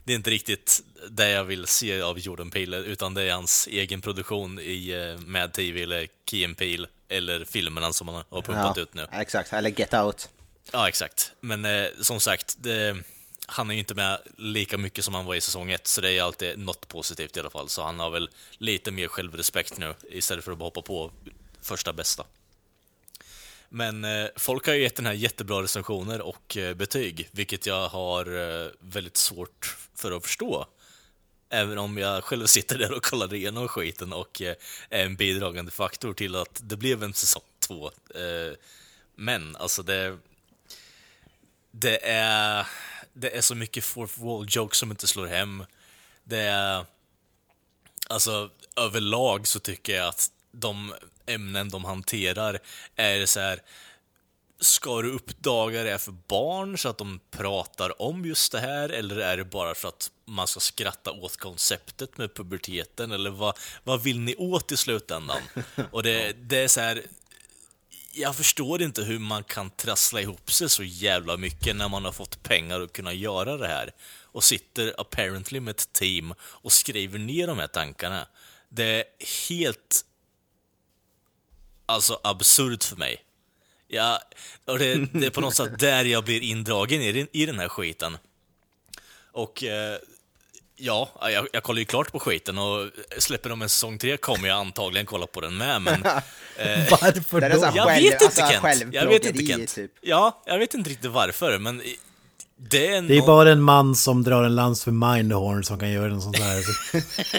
[0.07, 3.67] Det är inte riktigt det jag vill se av Jordan Peele, utan det är hans
[3.67, 8.41] egen produktion i eh, Mad TV eller Key and Peele, eller filmerna som han har
[8.41, 9.08] pumpat Ja, ut nu.
[9.12, 9.53] exakt.
[9.53, 10.29] Eller Get Out.
[10.71, 11.31] Ja, exakt.
[11.39, 12.97] Men eh, som sagt, det,
[13.45, 16.12] han är ju inte med lika mycket som han var i säsong ett, så det
[16.12, 17.69] är alltid något positivt i alla fall.
[17.69, 21.12] Så han har väl lite mer självrespekt nu, istället för att bara hoppa på
[21.62, 22.23] första bästa.
[23.69, 27.89] Men eh, folk har ju gett den här jättebra recensioner och eh, betyg, vilket jag
[27.89, 28.25] har
[28.65, 30.67] eh, väldigt svårt för att förstå.
[31.50, 34.56] Även om jag själv sitter där och kollar igenom skiten och eh,
[34.89, 37.91] är en bidragande faktor till att det blev en säsong två.
[38.15, 38.58] Eh,
[39.15, 40.17] men alltså det...
[41.71, 42.67] Det är...
[43.13, 45.65] Det är så mycket fourth wall jokes som inte slår hem.
[46.23, 46.85] Det är...
[48.08, 50.93] Alltså, överlag så tycker jag att de
[51.25, 52.60] ämnen de hanterar
[52.96, 53.62] är så här
[54.65, 59.17] Ska du uppdaga det för barn så att de pratar om just det här eller
[59.17, 64.03] är det bara för att man ska skratta åt konceptet med puberteten eller vad, vad
[64.03, 65.41] vill ni åt i slutändan?
[65.91, 67.03] Och det, det är så här
[68.17, 72.11] jag förstår inte hur man kan trassla ihop sig så jävla mycket när man har
[72.11, 73.93] fått pengar att kunna göra det här.
[74.21, 78.27] Och sitter apparently med ett team och skriver ner de här tankarna.
[78.69, 79.03] Det är
[79.49, 80.05] helt...
[81.85, 83.25] Alltså absurt för mig.
[83.96, 84.19] Ja,
[84.65, 87.67] och det, det är på något sätt där jag blir indragen i, i den här
[87.67, 88.17] skiten.
[89.31, 89.98] Och eh,
[90.75, 94.48] ja, jag, jag kollar ju klart på skiten och släpper de en säsong tre kommer
[94.48, 96.04] jag antagligen kolla på den med, men...
[96.58, 97.48] Eh, Varför då?
[97.48, 98.93] jag själv- vet inte alltså, Kent.
[98.93, 99.75] Jag vet inte Kent.
[99.75, 99.91] typ.
[100.02, 101.81] Ja, jag vet inte riktigt varför, men
[102.69, 105.91] det är, Det är bara en man som drar en lans för Mindhorn som kan
[105.91, 106.55] göra en sån där.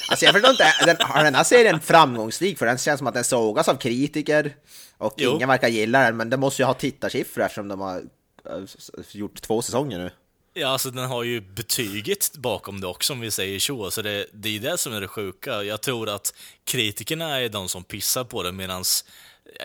[0.08, 2.58] Alltså jag förstår inte, den, har den här serien framgångsrik?
[2.58, 4.54] För den känns som att den sågas av kritiker
[4.98, 5.34] och Jo.
[5.36, 8.02] ingen verkar gilla den, men den måste ju ha tittarsiffror eftersom de har eh,
[9.12, 10.10] gjort två säsonger nu.
[10.54, 14.26] Ja, alltså den har ju betyget bakom det också om vi säger så, så det,
[14.32, 15.62] det är det som är det sjuka.
[15.62, 19.04] Jag tror att kritikerna är de som pissar på det medans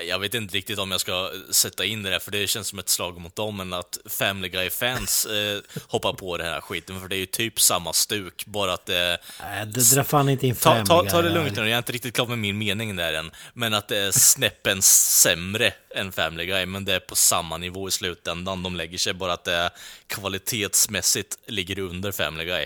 [0.07, 2.79] jag vet inte riktigt om jag ska sätta in det där, för det känns som
[2.79, 7.07] ett slag mot dem, men att Family Guy-fans eh, hoppar på det här skiten, för
[7.07, 9.17] det är ju typ samma stuk, bara att det...
[9.39, 11.71] Nej, det drar fan inte in Ta, Family ta, ta det Guy lugnt nu, jag
[11.71, 15.73] är inte riktigt klar med min mening där än, men att det är snäppen sämre
[15.95, 19.33] än Family Guy, men det är på samma nivå i slutändan de lägger sig, bara
[19.33, 19.69] att det
[20.07, 22.65] kvalitetsmässigt ligger under Family Guy.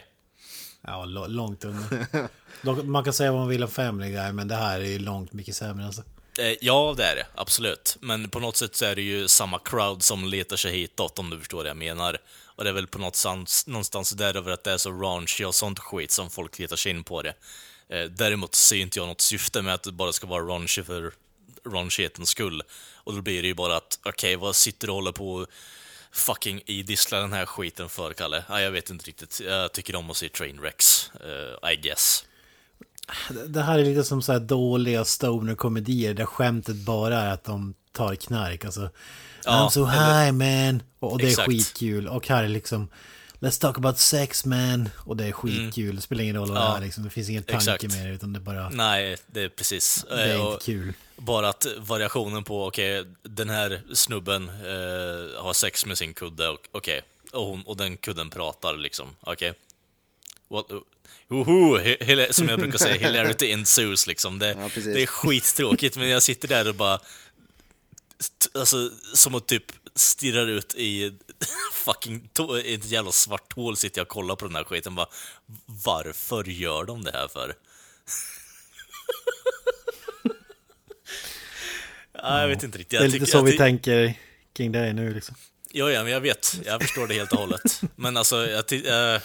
[0.82, 2.84] Ja, långt under.
[2.84, 5.34] Man kan säga vad man vill om Family Guy, men det här är ju långt
[5.34, 6.04] mycket sämre alltså.
[6.40, 7.28] Eh, Ja, det är det.
[7.36, 7.98] Absolut.
[8.00, 11.30] Men på något sätt så är det ju samma crowd som letar sig hitåt, om
[11.30, 12.18] du förstår vad jag menar.
[12.46, 15.46] Och det är väl på något sans, någonstans där över att det är så raunchy
[15.46, 17.34] och sånt skit som folk letar sig in på det.
[17.90, 21.14] Eh, däremot ser inte jag något syfte med att det bara ska vara raunchy för
[21.66, 22.64] raunchyhetens skull.
[22.94, 25.48] Och då blir det ju bara att, okej, vad sitter du och håller på och
[26.12, 28.44] fucking idisslar den här skiten för, Kalle?
[28.50, 29.40] Ja, jag vet inte riktigt.
[29.40, 32.26] Jag tycker om att se Trainwrecks, uh, eh, I guess.
[33.48, 37.74] Det här är lite som så här dåliga stoner-komedier där skämtet bara är att de
[37.92, 38.66] tar knark.
[38.66, 38.90] Alltså,
[39.46, 40.84] Ja, I'm so high man.
[41.00, 41.48] Och, och det är Exakt.
[41.50, 42.08] skitkul.
[42.08, 42.88] Och här är liksom
[43.40, 44.90] Let's talk about sex man.
[44.98, 45.96] Och det är skitkul.
[45.96, 46.68] Det spelar ingen roll vad Mm.
[46.70, 47.04] Ja, det är liksom.
[47.04, 47.84] Det finns ingen tanke exakt.
[47.96, 48.70] med det utan det bara...
[48.70, 50.06] Nej, det är precis.
[50.10, 50.94] Det är Eh, inte och- kul.
[51.18, 56.68] Bara att variationen på, okej, den här snubben eh, har sex med sin kudde, och-
[56.72, 57.02] okej,
[57.34, 59.54] och, hon- och den kudden pratar liksom, okej.
[60.48, 60.66] What,
[61.28, 61.80] Woho,
[62.32, 64.40] som jag brukar säga, hilarity ensues liksom.
[64.40, 67.00] Det, Ja, det är skittråkigt, men jag sitter där och bara...
[68.54, 69.64] Alltså, som att typ
[69.96, 71.14] stirrar ut i
[71.74, 72.30] fucking
[72.64, 75.08] i ett jävla svart hål sitter jag och kollar på den här skiten bara,
[75.86, 77.54] varför gör de det här för?
[82.14, 82.90] ja, jag vet inte riktigt.
[82.90, 84.14] Det är Jag lite så jag vi tänker
[84.54, 85.36] kring det nu liksom.
[85.78, 86.60] Ja, ja, men jag vet.
[86.66, 87.82] Jag förstår det helt och hållet.
[87.96, 89.22] Men alltså, jag, jag,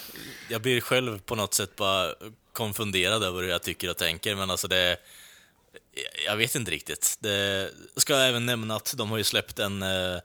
[0.48, 2.14] jag blir själv på något sätt bara
[2.52, 4.96] konfunderad över hur jag tycker och tänker, men alltså det...
[6.26, 7.16] Jag vet inte riktigt.
[7.20, 10.20] Det ska jag även nämna att de har ju släppt en eh, eh,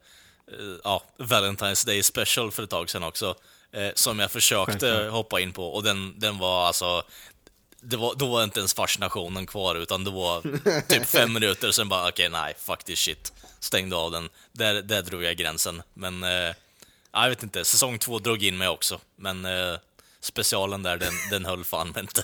[0.84, 3.36] ja, Valentine's Day special för ett tag sedan också,
[3.71, 7.03] eh, som jag försökte hoppa in på, och den, den var alltså...
[7.88, 10.41] Det var, då var inte ens fascinationen kvar, utan det var
[10.88, 13.33] typ fem minuter, sen bara okej, nej, fuck this shit.
[13.59, 14.29] Stängde av den.
[14.51, 15.81] Där, där drog jag gränsen.
[15.93, 16.29] Men, eh,
[17.11, 18.99] ja, jag vet inte, säsong två drog in mig också.
[19.15, 19.77] Men eh,
[20.19, 22.23] specialen där, den, den höll fan mig inte.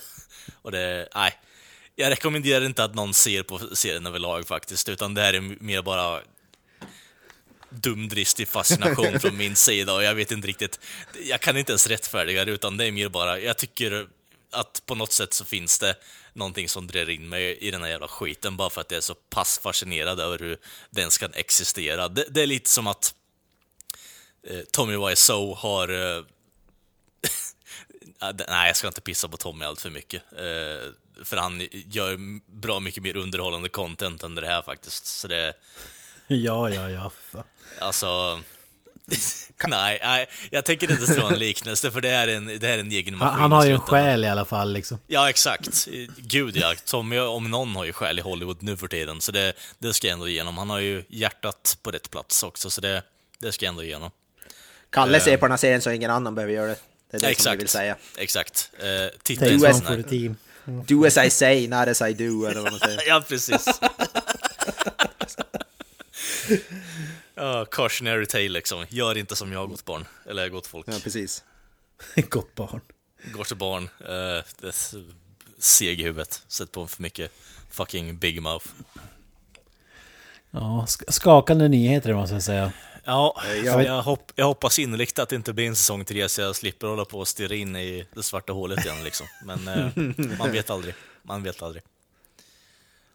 [0.62, 1.38] Och det, nej.
[1.96, 5.82] Jag rekommenderar inte att någon ser på serien överlag faktiskt, utan det här är mer
[5.82, 6.20] bara
[7.68, 10.80] dumdristig fascination från min sida och jag vet inte riktigt,
[11.24, 14.06] jag kan inte ens rättfärdiga det utan det är mer bara, jag tycker
[14.52, 15.96] att på något sätt så finns det
[16.32, 19.02] någonting som drar in mig i den här jävla skiten bara för att jag är
[19.02, 20.58] så pass fascinerad över hur
[20.90, 22.08] den ska existera.
[22.08, 23.14] Det, det är lite som att
[24.46, 26.24] eh, Tommy Wiseau har eh,
[28.48, 30.22] Nej, jag ska inte pissa på Tommy allt för mycket.
[30.32, 30.92] Eh,
[31.24, 35.06] för han gör bra mycket mer underhållande content än det här faktiskt.
[35.06, 35.54] Så det,
[36.26, 37.12] Ja, ja, ja.
[37.78, 38.40] Alltså...
[39.68, 42.92] nej, nej, jag tänker inte dra en liknelse, för det är en, det är en
[42.92, 43.40] egen maskin.
[43.40, 44.98] Han, har ju en själ i alla fall liksom.
[45.06, 45.88] Ja, exakt.
[46.16, 46.74] Gud ja.
[46.84, 50.06] Tommy, om någon, har ju själ i Hollywood nu för tiden, så det, det ska
[50.06, 50.58] jag ändå igenom.
[50.58, 53.02] Han har ju hjärtat på rätt plats också, så det,
[53.38, 54.10] det ska jag ändå igenom.
[54.90, 56.76] Kalle ser på den här serien så ingen annan behöver göra det.
[57.10, 57.54] Det är det som exakt.
[57.54, 57.96] vi vill säga.
[58.18, 58.70] Exakt.
[58.78, 58.86] Eh,
[59.22, 59.96] titta Take one for här.
[59.96, 60.36] the team.
[60.64, 63.00] Do as I say, not as I do, eller vad man säger.
[63.06, 63.66] Ja, precis.
[67.42, 68.86] Ja, cautionary tale liksom.
[68.88, 70.04] Gör inte som jag gott barn.
[70.26, 70.86] Eller gott folk.
[70.88, 71.44] Ja, precis.
[72.16, 72.80] Gott barn.
[73.46, 73.88] Till barn.
[74.08, 74.70] Uh,
[75.58, 76.42] seg i huvudet.
[76.48, 77.32] Sätt på för mycket
[77.70, 78.66] fucking big mouth.
[80.50, 82.72] Ja, sk- skakande nyheter måste jag säga.
[83.04, 86.40] Ja, jag- jag, hopp, jag hoppas innerligt att det inte blir en säsong tre så
[86.40, 89.26] jag slipper hålla på och stirra in i det svarta hålet igen liksom.
[89.44, 89.88] Men eh,
[90.38, 90.94] man vet aldrig.
[91.22, 91.82] Man vet aldrig.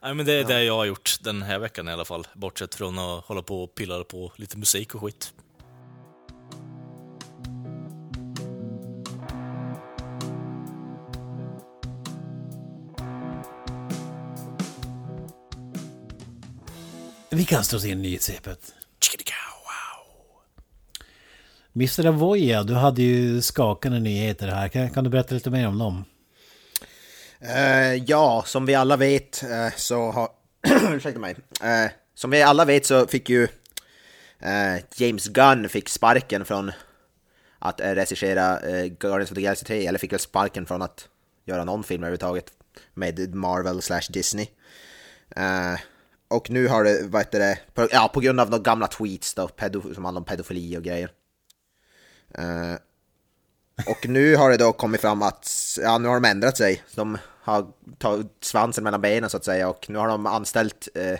[0.01, 2.27] Nej men det är det jag har gjort den här veckan i alla fall.
[2.33, 5.33] Bortsett från att hålla på och pilla på lite musik och skit.
[17.29, 18.73] Vi kastar oss in i nyhetssvepet.
[21.77, 22.07] Mr.
[22.07, 24.67] Avoya, du hade ju skakande nyheter här.
[24.67, 26.05] Kan, kan du berätta lite mer om dem?
[27.43, 30.29] Uh, ja, som vi alla vet uh, så har...
[30.95, 31.35] Ursäkta mig.
[31.63, 33.47] Uh, som vi alla vet så fick ju
[34.95, 36.71] James Gunn fick sparken från
[37.59, 41.07] att regissera Guardians of the Galaxy 3, eller fick väl sparken från att
[41.45, 42.51] göra någon film överhuvudtaget
[42.93, 44.47] med Marvel slash Disney.
[46.27, 49.33] Och nu har det, vad heter det, på, ja, på grund av några gamla tweets
[49.33, 51.11] då, pedo, som handlar om pedofili och grejer.
[53.85, 56.83] Och nu har det då kommit fram att, ja nu har de ändrat sig.
[56.95, 57.67] De har
[57.97, 61.19] tagit svansen mellan benen så att säga och nu har de anställt eh,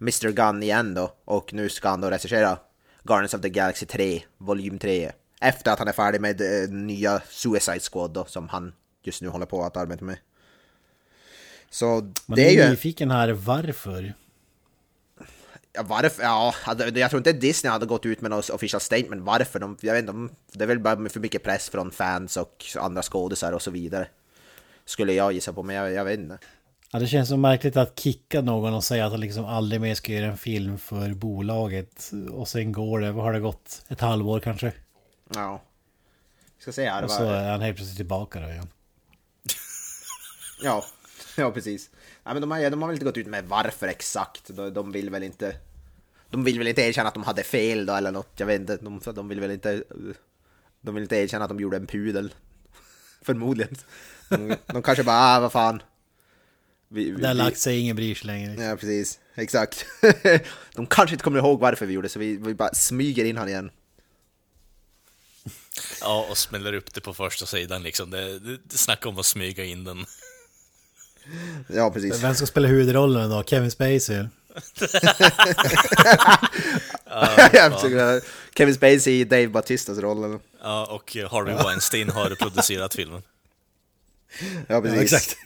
[0.00, 1.12] Mr Gunn igen då.
[1.24, 2.58] Och nu ska han då regissera
[3.04, 5.12] Guardians of the Galaxy 3, volym 3.
[5.40, 8.72] Efter att han är färdig med eh, nya Suicide Squad då, som han
[9.02, 10.18] just nu håller på att arbeta med.
[11.70, 11.86] Så
[12.26, 12.70] Man det är är ju...
[12.70, 14.14] nyfiken här varför.
[15.78, 16.22] Ja, varför?
[16.22, 19.58] Ja, hade- jag tror inte Disney hade gått ut med något official statement varför.
[19.58, 22.64] De, jag vet inte, de- det är väl bara för mycket press från fans och
[22.78, 24.08] andra skådisar och så vidare.
[24.84, 26.38] Skulle jag gissa på, men jag, jag vet inte.
[26.90, 29.94] Ja, det känns så märkligt att kicka någon och säga att han liksom aldrig mer
[29.94, 32.10] ska göra en film för bolaget.
[32.32, 33.82] Och sen går det, vad har det gått?
[33.88, 34.72] Ett halvår kanske?
[35.34, 35.62] Ja.
[36.64, 37.04] Jag ska här.
[37.04, 38.68] Och så är han helt plötsligt tillbaka då igen.
[40.62, 40.84] Ja,
[41.36, 41.90] ja precis.
[42.24, 44.42] Ja, men de, har, de har väl inte gått ut med varför exakt.
[44.56, 45.56] De, de vill väl inte...
[46.30, 48.32] De vill väl inte erkänna att de hade fel då eller något.
[48.36, 48.76] Jag vet inte.
[48.76, 49.82] De, de vill väl inte...
[50.80, 52.34] De vill inte erkänna att de gjorde en pudel.
[53.22, 53.76] Förmodligen.
[54.28, 55.82] De, de kanske bara, ah, vad fan.
[56.88, 58.48] Vi, vi, Det har lagt sig, ingen bryr sig längre.
[58.50, 58.64] liksom.
[58.64, 59.18] Ja, precis.
[59.34, 59.86] Exakt.
[60.74, 63.48] De kanske inte kommer ihåg varför vi gjorde så vi, vi bara smyger in han
[63.48, 63.70] igen.
[66.00, 68.10] Ja, och smäller upp det på första sidan liksom.
[68.10, 70.04] Det, det, det snackar om att smyga in den.
[71.68, 72.22] Ja, precis.
[72.22, 73.42] Vem ska spela huvudrollen då?
[73.42, 74.24] Kevin Spacey?
[77.52, 78.20] Jag försöker-
[78.56, 80.38] Kevin Spacey i Dave Bautistas roll.
[80.62, 83.22] Ja, och Harvey Weinstein har producerat filmen.
[84.66, 84.96] Ja, precis.
[84.96, 85.36] Ja, exakt.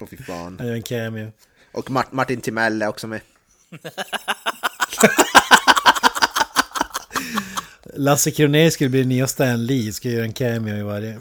[0.00, 0.56] Åh fy fan.
[0.58, 1.32] Han gör en cameo.
[1.72, 3.20] Och Mart- Martin Timell är också med.
[7.94, 11.18] Lasse Kronér skulle bli nya Stan Lee, ska göra en cameo i varje.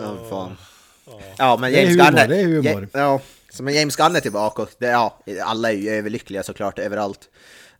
[0.00, 0.56] Ja, fan.
[1.38, 2.88] Ja, men Det är James humor, Gunn det är humor.
[2.92, 3.20] Ja, ja,
[3.50, 7.28] så men James Gunn är tillbaka och det, ja, alla är ju överlyckliga såklart överallt.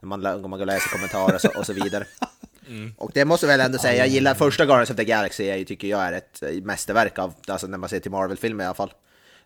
[0.01, 2.05] Man, man går och läser kommentarer och så, och så vidare.
[2.97, 5.67] Och det måste jag väl ändå säga, jag gillar första Guardians of the Galaxy, jag
[5.67, 8.75] tycker jag är ett eh, mästerverk av, alltså när man ser till Marvel-filmer i alla
[8.75, 8.93] fall.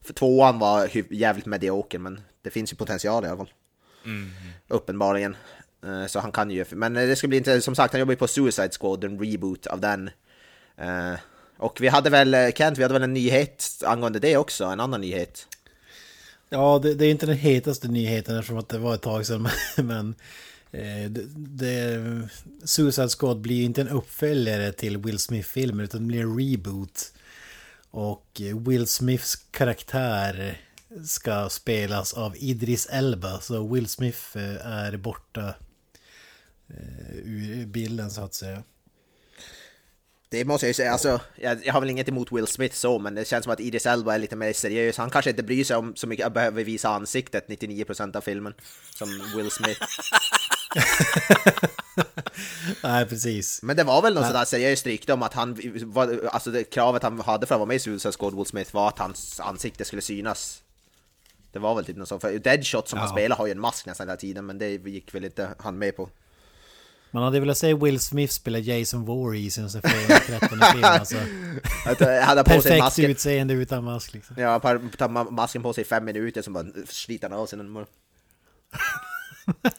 [0.03, 3.51] För tvåan var jävligt medioker, men det finns ju potential i alla fall.
[4.68, 5.37] Uppenbarligen.
[5.87, 8.12] Eh, Så han kan ju, men eh, det ska bli inte, som sagt han jobbar
[8.12, 10.11] ju på Suicide Squad, en reboot av den.
[11.57, 15.01] Och vi hade väl, Kent, vi hade väl en nyhet angående det också, en annan
[15.01, 15.47] nyhet.
[16.55, 19.49] Ja, det, det är inte den hetaste nyheten eftersom att det var ett tag sedan.
[19.77, 20.15] Men
[20.71, 22.29] eh, det, det,
[22.65, 27.13] Suicide Squad blir ju inte en uppföljare till Will Smith-filmen utan det blir en reboot.
[27.91, 30.61] Och eh, Will Smiths karaktär
[31.07, 33.41] ska spelas av Idris Elba.
[33.41, 35.55] Så Will Smith eh, är borta
[36.69, 38.63] eh, ur bilden så att säga.
[40.35, 42.99] Det måste jag ju säga, alltså, jag, jag har väl inget emot Will Smith så,
[42.99, 44.97] men det känns som att Idris Elba är lite mer seriös.
[44.97, 48.55] Han kanske inte bryr sig om så mycket, behöver visa ansiktet 99% av filmen,
[48.95, 49.80] som Will Smith.
[52.82, 53.62] Nej, precis.
[53.62, 57.03] Men det var väl något sådär seriöst rykte om att han, var, alltså det kravet
[57.03, 59.85] han hade för att vara med i Suicide Squad, Will Smith, var att hans ansikte
[59.85, 60.62] skulle synas.
[61.53, 63.14] Det var väl typ något sånt, för Deadshot som han Ja.
[63.14, 65.97] spelar har ju en mask nästan hela tiden, men det gick väl inte han med
[65.97, 66.09] på.
[67.15, 70.85] Man hade velat se Will Smith spela Jason Voorhees i den här 13 film.
[70.85, 71.17] Alltså,
[72.23, 74.37] han på sig perfekt masken, utseende utan mask liksom.
[74.39, 77.47] ja, par- tar ma- masken på sig i fem minuter, så bara sliter han av
[77.47, 77.87] sig den.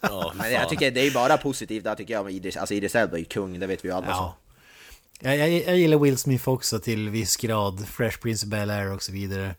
[0.02, 3.16] Ja, Men jag tycker det är bara positivt där tycker jag Idris, alltså Idris Elba
[3.16, 4.08] är ju kung, det vet vi ju alla.
[4.08, 4.38] Ja.
[5.20, 7.88] Jag, jag, jag gillar Will Smith också till viss grad.
[7.88, 9.56] Fresh Prince of Bel-Air och så vidare.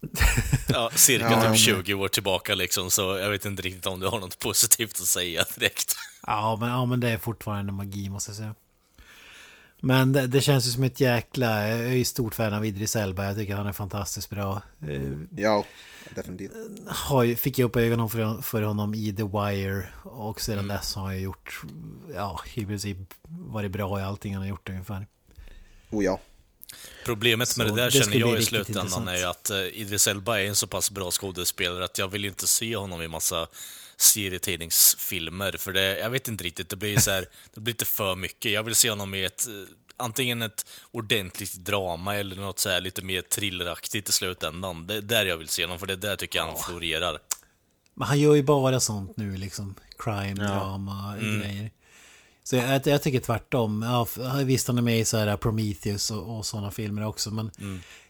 [0.68, 4.00] Ja, cirka Ja, typ men- 20 år tillbaka liksom, så jag vet inte riktigt om
[4.00, 5.96] du har något positivt att säga direkt.
[6.30, 8.54] Ja men, ja, men det är fortfarande magi måste jag säga.
[9.82, 11.68] Men det, det känns ju som ett jäkla...
[11.68, 13.24] Jag är ju stort fan av Idris Elba.
[13.24, 14.62] Jag tycker han är fantastiskt bra.
[14.88, 15.64] Eh, Ja,
[16.14, 16.52] definitivt.
[16.86, 19.86] har, ju- fick jag upp ögonen för, för honom i The Wire.
[20.02, 21.62] Och sedan dess har jag gjort...
[22.14, 22.96] Ja, i princip
[23.28, 25.06] varit bra i allting han har gjort ungefär.
[25.90, 26.20] Oh ja.
[27.04, 29.08] Problemet med Så det där det känner jag i slutändan intressant.
[29.08, 32.24] är ju att uh, Idris Elba är en så pass bra skådespelare att jag vill
[32.24, 33.46] inte se honom i massa
[34.00, 35.52] serietidningsfilmer.
[35.58, 38.52] För det, jag vet inte riktigt, det blir så här, det blir lite för mycket.
[38.52, 39.52] Jag vill se honom i ett, eh,
[39.96, 44.86] antingen ett ordentligt drama eller något så här lite mer thrilleraktigt i slutändan.
[44.86, 47.18] Det är där jag vill se honom, för det är där tycker jag han florerar.
[47.94, 49.74] Men han gör ju bara sånt nu liksom.
[49.98, 51.70] Crime, drama, grejer.
[52.44, 53.82] Så jag, jag tycker tvärtom.
[53.82, 54.06] Ja,
[54.44, 57.30] visst han är med i så här Prometheus och, och sådana filmer också.
[57.30, 57.50] Men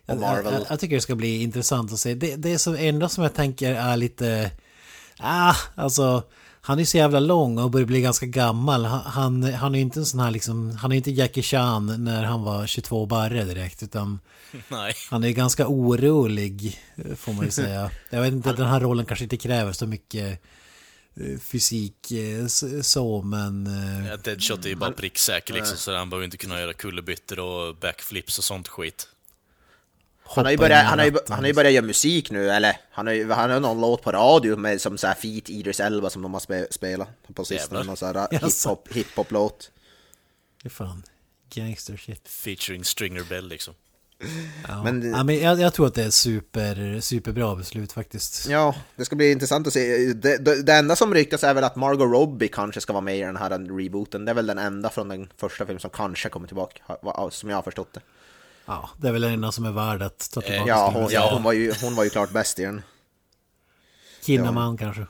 [0.07, 0.53] jag, Och Marvel.
[0.53, 2.15] jag, jag tycker det ska bli intressant att se.
[2.15, 4.51] Det, det är som enda som jag tänker är lite...
[5.23, 6.23] Ah, alltså...
[6.63, 8.85] Han är så jävla lång och börjar bli ganska gammal.
[8.85, 10.77] Han, han, är inte en sån här liksom...
[10.77, 13.83] Han är inte Jackie Chan när han var 22 barre direkt.
[13.83, 14.19] Utan
[14.69, 14.95] Nej.
[15.11, 16.81] han är ganska orolig,
[17.17, 17.91] får man ju säga.
[18.11, 20.43] Jag vet inte, den här rollen kanske inte kräver så mycket
[21.17, 22.47] eh, fysik eh,
[22.83, 23.67] så, men...
[23.67, 27.39] eh, Ja, Deadshot är ju bara pricksäker liksom, så han behöver inte kunna göra kullerbyttor
[27.39, 29.09] och backflips och sånt skit.
[30.37, 32.77] Han har, ju börjat, han, har ju, han har ju börjat göra musik nu, eller
[32.91, 35.81] han har ju han har någon låt på radio med som så här feat Idris
[35.81, 37.83] Elba som de har spe, spelat på sistone.
[37.83, 38.47] Någon så här Jaså.
[38.47, 39.71] hiphop, hiphop-låt.
[40.63, 41.03] Det är fan
[41.55, 42.29] gangster shit.
[42.29, 43.75] Featuring Stringer Bell liksom.
[44.69, 44.83] Ja.
[44.83, 48.49] Men- ja, men jag, jag tror att det är super, superbra beslut faktiskt.
[48.49, 50.13] Ja, det ska bli intressant att se.
[50.13, 53.19] Det, det, det enda som ryktas är väl att Margot Robbie kanske ska vara med
[53.19, 54.25] i den här rebooten.
[54.25, 56.83] Det är väl den enda från den första filmen som kanske kommer tillbaka,
[57.31, 58.01] som jag har förstått det.
[58.71, 60.69] Ja, det är väl den enda som är värd att ta tillbaka.
[60.69, 62.83] Ja, hon, ja hon, var ju, hon var ju klart bäst i den.
[64.25, 65.07] Kinnaman kanske.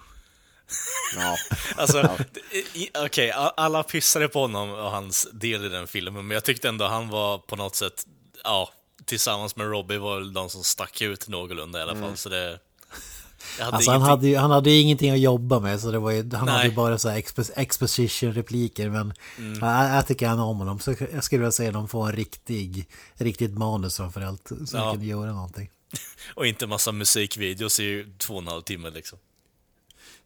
[1.17, 1.37] Ja.
[1.77, 2.09] Alltså,
[3.05, 6.69] okej, a- alla pissade på honom och hans del i den filmen, men jag tyckte
[6.69, 8.07] ändå han var på något sätt,
[8.45, 8.71] ja,
[9.05, 12.59] tillsammans med Robbie var väl de som stack ut någorlunda i alla fall, så det...
[13.59, 16.11] Hade Alltså han hade, ju, han hade ju ingenting att jobba med så det var
[16.11, 16.55] ju, han Nej.
[16.55, 19.13] hade ju bara så här expo- exposition-repliker men
[19.61, 22.87] jag, jag tycker han om honom så jag skulle vilja se dem få en riktig,
[23.15, 24.85] riktigt manus framförallt så Ja.
[24.85, 25.71] de kan göra någonting.
[26.35, 29.19] Och inte massa musikvideos i två och en halv timme liksom.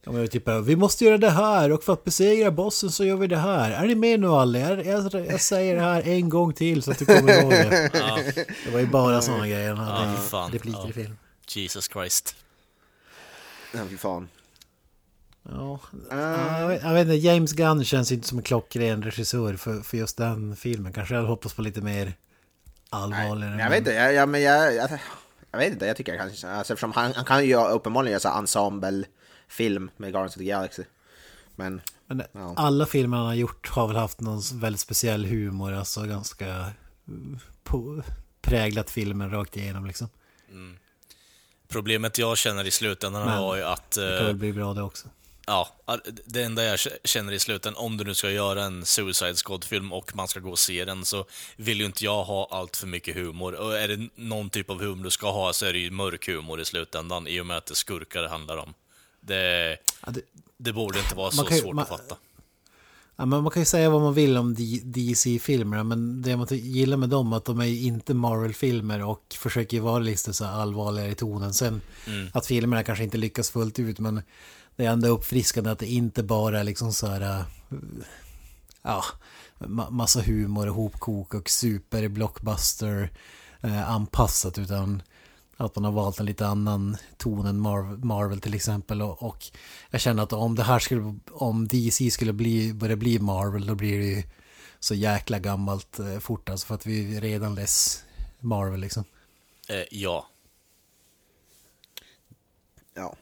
[0.05, 3.17] De är typ vi måste göra det här och för att besegra bossen så gör
[3.17, 3.71] vi det här.
[3.71, 4.59] Är ni med nu alla?
[4.59, 7.91] Jag, jag, jag säger det här en gång till så att du kommer ihåg det.
[7.99, 8.19] Ja,
[8.65, 10.51] Det var ju bara sådana grejer han hade Ja, fan.
[10.51, 10.89] repliker Ja.
[10.89, 11.17] i film.
[11.49, 12.37] Jesus Christ.
[13.75, 14.29] Ja, fy fan.
[15.43, 19.55] Ja, ja, jag, vet, jag vet inte, James Gunn känns inte som en klockren regissör
[19.57, 20.93] för, för just den filmen.
[20.93, 22.13] Kanske jag hade hoppats på lite mer
[22.91, 23.51] allvarligare.
[23.51, 24.91] Men jag vet inte, jag, jag, men jag, jag,
[25.51, 28.29] jag vet inte, jag tycker kanske, alltså, eftersom han, han kan ju uppenbarligen göra så
[28.29, 30.83] ensemble-film med Guardians of the Galaxy.
[31.57, 32.55] Men, Men Ja.
[32.57, 36.47] alla filmer han har gjort har väl haft någon väldigt speciell humor, alltså ganska
[37.09, 38.03] uh, på,
[38.43, 40.09] präglat filmen rakt igenom liksom.
[41.75, 43.91] Problemet jag känner i slutändan Men- var ju att...
[43.91, 45.09] Det eh, kan väl bli bra det också.
[45.47, 45.69] Ja,
[46.25, 50.17] det enda jag känner i slutändan, om du nu ska göra en Suicide Squad-film och
[50.17, 51.25] man ska gå och se den, så
[51.57, 53.55] vill ju inte jag ha allt för mycket humor.
[53.55, 56.29] Och är det någon typ av humor du ska ha så är det ju mörk
[56.29, 58.75] humor i slutändan, i och med att det är skurkar det handlar om.
[59.21, 60.21] Det, Ja, det,
[60.57, 62.17] det borde inte vara så kan svårt man- att fatta.
[63.17, 64.55] Ja, men man kan ju säga vad man vill om
[64.85, 69.77] DC-filmerna, men det man gillar med dem är att de är inte Marvel-filmer och försöker
[69.77, 71.55] ju vara lite så allvarligare i tonen.
[71.55, 71.81] Sen
[72.33, 74.23] att filmerna kanske inte lyckas fullt ut, men
[74.77, 77.21] det är ändå uppfriskande att det inte bara är liksom så här...
[77.21, 77.45] äh,
[78.87, 79.05] Ja,
[79.59, 83.11] ma- massa humor och hopkok och super blockbuster
[83.61, 85.03] eh, anpassat utan
[85.57, 89.45] att man har valt en lite annan ton än Marvel, Marvel till exempel och, och
[89.91, 93.75] jag känner att om det här skulle, om DC skulle bli, börja bli Marvel då
[93.75, 94.23] blir det ju
[94.81, 98.05] så jäkla gammalt eh, fort alltså för att vi är redan less
[98.41, 99.05] Marvel liksom.
[99.69, 100.29] Eh, ja.
[102.95, 103.17] ja.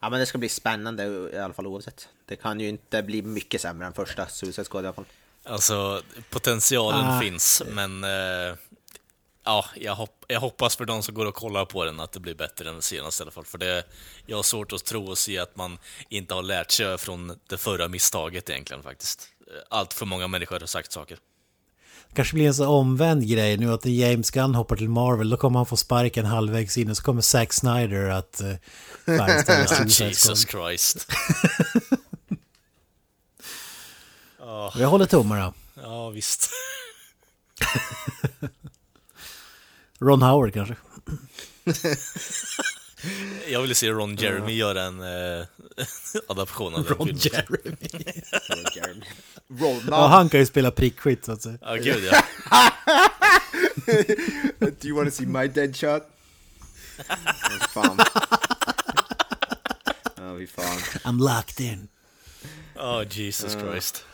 [0.00, 2.08] Ja men det ska bli spännande i alla fall oavsett.
[2.26, 5.04] Det kan ju inte bli mycket sämre än första Suicide Squad i alla fall.
[5.44, 7.20] Alltså, potentialen Ah.
[7.20, 8.04] finns, men...
[8.04, 8.56] Eh,
[9.48, 12.20] ja, jag, hopp, jag hoppas för de som går och kollar på den att det
[12.20, 13.44] blir bättre än den senaste i alla fall.
[13.44, 13.84] För det,
[14.26, 15.78] jag har svårt att tro och se att man
[16.08, 19.28] inte har lärt sig från det förra misstaget egentligen faktiskt.
[19.70, 21.18] Allt för många människor har sagt saker.
[22.14, 25.58] Kanske blir en så omvänd grej nu att James Gunn hoppar till Marvel då kommer
[25.58, 28.54] han få sparken halvvägs in och så kommer Zack Snyder att uh,
[29.66, 30.46] Suicide Jesus.
[30.48, 31.06] Christ.
[34.74, 35.54] Jag håller tummarna.
[35.74, 36.50] Ja, visst.
[40.00, 40.74] Ron Howard kanske.
[43.48, 45.46] Jag ville se Ron Jeremy göra en eh,
[46.28, 47.20] adaption av den Ron filmen.
[48.74, 49.04] Jeremy.
[49.60, 51.58] Ron, Ja, han kan ju spela prickskytt så att säga.
[51.60, 52.22] Ja, gud ja.
[54.60, 56.02] Do you wanna see my dead shot?
[56.98, 57.98] Åh, fan.
[60.16, 60.78] Ja, fy fan.
[61.04, 61.88] I'm locked in.
[62.76, 64.04] Oh, Jesus Christ.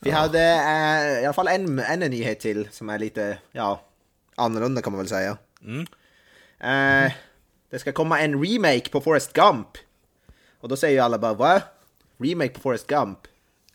[0.00, 3.82] Vi hade eh, i alla fall en, en nyhet till som är lite, ja,
[4.38, 5.36] annorlunda kan man väl säga.
[6.60, 7.12] Eh,
[7.70, 9.68] det ska komma en remake på Forrest Gump.
[10.60, 11.62] Och då säger ju alla bara va?
[12.18, 13.18] Remake på Forrest Gump?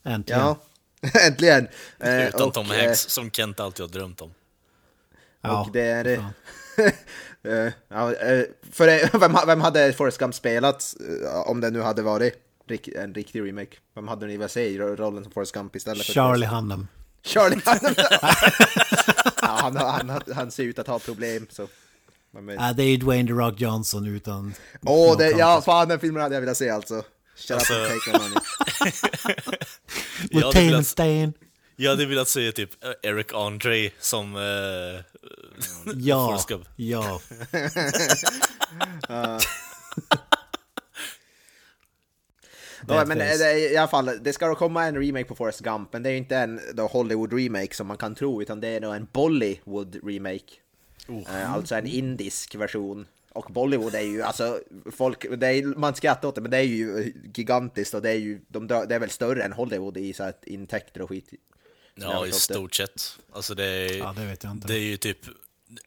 [0.03, 0.41] Äntligen.
[0.41, 0.57] Ja,
[1.28, 1.68] äntligen!
[1.99, 4.34] Eh, Utan och, Tom eh, Hanks, som Kent alltid har drömt om.
[5.41, 6.24] Ja, och det är...
[7.45, 11.82] Eh, ja, eh, för eh, vem, vem hade Forrest Gump spelat eh, om det nu
[11.82, 12.34] hade varit
[12.95, 13.78] en riktig remake?
[13.95, 16.88] Vem hade ni velat se i ro- rollen som Forrest Gump istället för Charlie Hunnam.
[17.24, 17.95] Charlie Hunnam.
[19.58, 21.68] Ja, han, han, han, ser ut att ha problem så.
[22.58, 24.54] Ja, det är ju Dwayne The Rock Johnson utan...
[24.86, 27.04] Åh, någon ja fan den filmen hade jag velat se alltså.
[27.36, 28.38] Shut Alltså- up and take my money.
[30.32, 31.34] Velat- and Stain.
[31.76, 32.70] Jag hade velat se typ
[33.01, 34.36] Eric Andre som...
[34.36, 34.41] Eh,
[35.95, 36.66] Ja, Forrest Gump.
[42.88, 43.05] ja.
[43.05, 43.38] Men Badface.
[43.43, 46.09] det, i alla fall, det ska då komma en remake på Forrest Gump, men det
[46.09, 48.95] är ju inte en då Hollywood remake som man kan tro, utan det är nog
[48.95, 50.53] en Bollywood remake.
[51.27, 53.07] Eh, alltså en indisk version.
[53.34, 54.59] Och Bollywood är ju, alltså,
[54.91, 58.15] folk, det är, man skrattar åt det, men det är ju gigantiskt och det är
[58.15, 61.29] ju, de, det är väl större än Hollywood i så här intäkter och skit.
[61.95, 63.17] Ja, i stort sett.
[63.31, 64.67] Alltså det är, Ja, det vet jag inte.
[64.67, 65.17] det är ju typ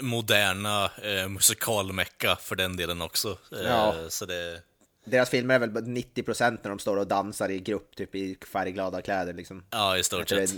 [0.00, 3.38] moderna eh, musikalmecka för den delen också.
[3.52, 3.94] Eh, Ja.
[4.08, 4.60] Så det...
[5.06, 8.38] Deras filmer är väl bara 90% när de står och dansar i grupp, typ i
[8.52, 9.64] färgglada kläder liksom.
[9.70, 10.50] Ja, i stort sett.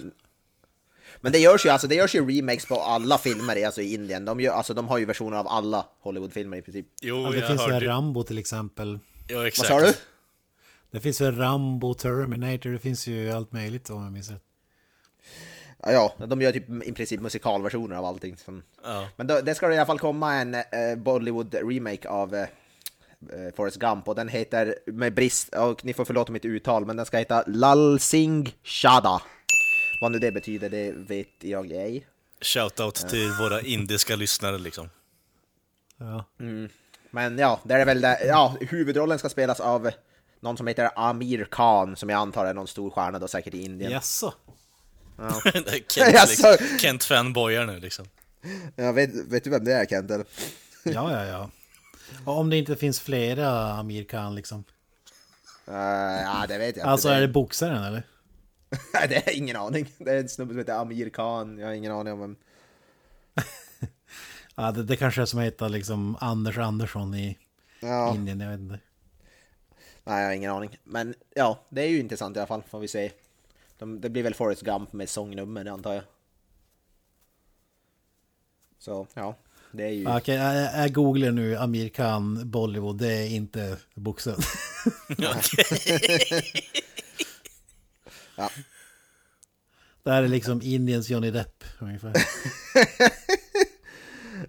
[1.21, 3.95] Men det görs ju alltså, det görs ju remakes på alla filmer i, alltså, i
[3.95, 4.25] Indien.
[4.25, 6.87] De, gör, alltså, de har ju versioner av alla Hollywoodfilmer i princip.
[7.03, 7.87] Jo, Ja, det jag finns hörde...
[7.87, 8.99] Rambo till exempel.
[9.29, 9.71] Ja, exakt.
[9.71, 9.95] Vad sa du?
[10.91, 14.43] Det finns väl Rambo, Terminator, det finns ju allt möjligt om jag minns rätt.
[15.83, 18.37] Ja, de gör typ i princip musikalversioner av allting.
[18.85, 19.09] Ja.
[19.17, 20.63] Men då, det ska i alla fall komma en eh,
[20.97, 22.49] Bollywood-remake av eh,
[23.57, 27.07] Forrest Gump och den heter, med brist, och ni får förlåta mitt uttal, men den
[27.07, 29.23] ska heta Lal Singh Shada.
[30.01, 32.07] Vad nu det betyder, det vet jag ej.
[32.41, 34.91] Shoutout till våra indiska lyssnare liksom.
[35.97, 36.25] Ja.
[37.11, 39.91] Men ja, det är väl det, ja, huvudrollen ska spelas av
[40.41, 43.63] någon som heter Amir Khan, som jag antar är någon stor stjärna då säkert i
[43.63, 43.93] Indien.
[43.93, 44.35] Jaså?
[45.45, 48.07] Är Kent, liksom, Kent fanboyar nu liksom.
[48.77, 50.11] Ja, vet, vet du vem det är Kent?
[50.11, 50.27] Eller?
[50.83, 51.51] Ja, ja, ja.
[52.25, 54.65] Och om det inte finns flera Amir Khan liksom.
[55.69, 56.87] Uh, ja, det vet jag.
[56.87, 58.03] Alltså är det boxaren eller?
[59.09, 59.93] Det är ingen aning.
[59.99, 62.37] Det är en snubbe som heter Amir Khan, jag har ingen aning om vem.
[64.55, 67.39] Ja, det, det kanske är som heter liksom Anders Andersson i
[67.81, 68.79] Ja, Indien, jag vet inte.
[70.05, 70.79] nej, jag har ingen aning.
[70.85, 73.13] Men ja, det är ju intressant i alla fall, får vi se.
[73.79, 76.03] De, det blir väl Forrest Gump med sångnummer, antar jag.
[78.79, 79.35] Så, ja.
[79.73, 80.09] Det är ju...
[80.17, 84.41] Okej, jag, jag googlar nu Amir Khan Bollywood, det är inte boxaren.
[88.37, 88.51] Ja.
[90.03, 92.13] Det här är liksom Indiens Johnny Depp ungefär.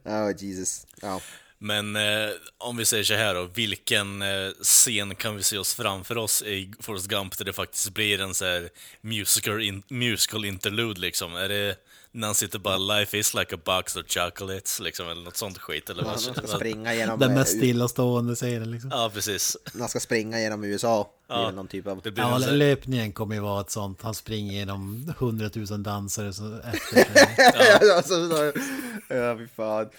[0.04, 0.88] Oh, Jesus.
[1.02, 1.22] Ja.
[1.58, 5.74] Men eh, om vi säger så här då, vilken eh, scen kan vi se oss
[5.74, 8.70] framför oss i Forrest Gump där det faktiskt blir en så här
[9.02, 11.36] musical, in, musical interlude liksom?
[11.36, 11.76] Är det
[12.12, 15.58] när han sitter bara 'Life is like a box of chocolates' liksom, eller något sånt
[15.58, 15.90] skit?
[15.90, 16.20] Eller vad?
[16.22, 17.20] ska springa genom...
[17.20, 18.90] Den eh, mest U- stillastående serien liksom.
[18.94, 19.58] Ja, precis.
[19.80, 21.10] Han ska springa genom USA.
[21.28, 21.52] Ja.
[21.52, 22.02] någon typ av...
[22.04, 24.02] Det blir Ja, här, löpningen kommer ju vara ett sånt.
[24.02, 27.36] Han springer genom hundratusen dansare så efter sig.
[27.82, 28.14] Ja, alltså,
[29.10, 29.90] ja, fy fan.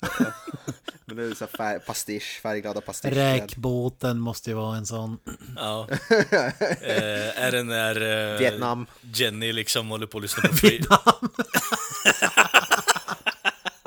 [1.04, 3.12] Men det är så fär, pastisch, färgglada pastisch.
[3.12, 5.18] Räkbåten måste ju vara en sån.
[5.56, 5.88] ja.
[6.80, 8.00] eh, är det när
[8.32, 8.86] eh, Vietnam.
[9.00, 10.84] Jenny liksom håller på att lyssna på free...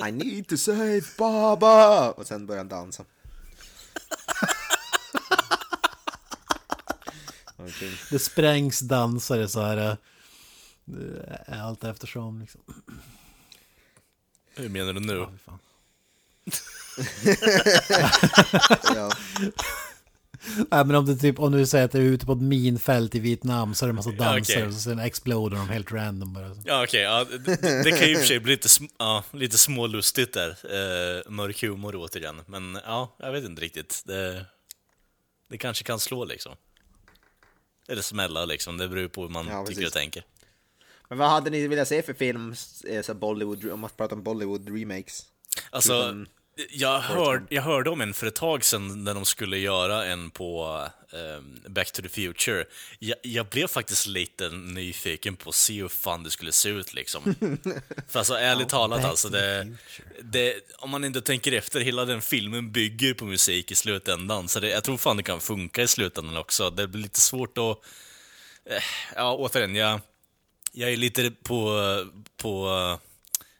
[0.07, 2.09] I need to save Baba!
[2.11, 3.05] Och sen börjar han dansa.
[8.11, 9.97] Det sprängs dansare så här.
[11.47, 12.61] eh, Allt eftersom liksom.
[14.55, 15.27] Hur menar du nu?
[15.45, 15.59] Ja.
[18.95, 19.11] Ja.
[20.71, 23.15] Nej men om du typ, om du säger att du är ute på ett minfält
[23.15, 24.67] i Vietnam så är det en massa dansare okej.
[24.67, 26.55] och så sen exploder de helt random bara.
[26.65, 27.01] Ja, okej.
[27.01, 30.33] ja, det, det kan ju i och för sig bli lite, sm- ja, lite smålustigt
[30.33, 30.49] där.
[30.49, 32.41] Eh, mörk humor återigen.
[32.47, 34.01] Men ja, jag vet inte riktigt.
[34.05, 34.45] Det,
[35.49, 36.55] det kanske kan slå liksom.
[37.87, 38.77] Eller smälla liksom.
[38.77, 39.87] Det beror på hur man Ja, tycker precis.
[39.87, 40.23] och tänker.
[41.09, 42.55] Men vad hade ni velat se för film,
[42.87, 45.25] eh, så Bollywood, om man pratar om Bollywood remakes?
[45.69, 46.25] Alltså, Förutom
[46.69, 50.31] Jag, hör, jag hörde om en för ett tag sedan när de skulle göra en
[50.31, 50.81] på
[51.13, 52.65] ehm, Back to the Future.
[52.99, 56.93] Jag, jag blev faktiskt lite nyfiken på att se hur fan det skulle se ut
[56.93, 57.35] liksom.
[58.07, 59.67] För alltså ärligt talat Back alltså, det,
[60.21, 64.47] det, om man inte tänker efter, hela den filmen bygger på musik i slutändan.
[64.47, 66.69] Så det, jag tror fan det kan funka i slutändan också.
[66.69, 67.77] Det blir lite svårt att...
[68.65, 68.83] Eh,
[69.15, 69.99] ja, återigen, jag,
[70.71, 71.81] jag är lite på,
[72.37, 72.69] på,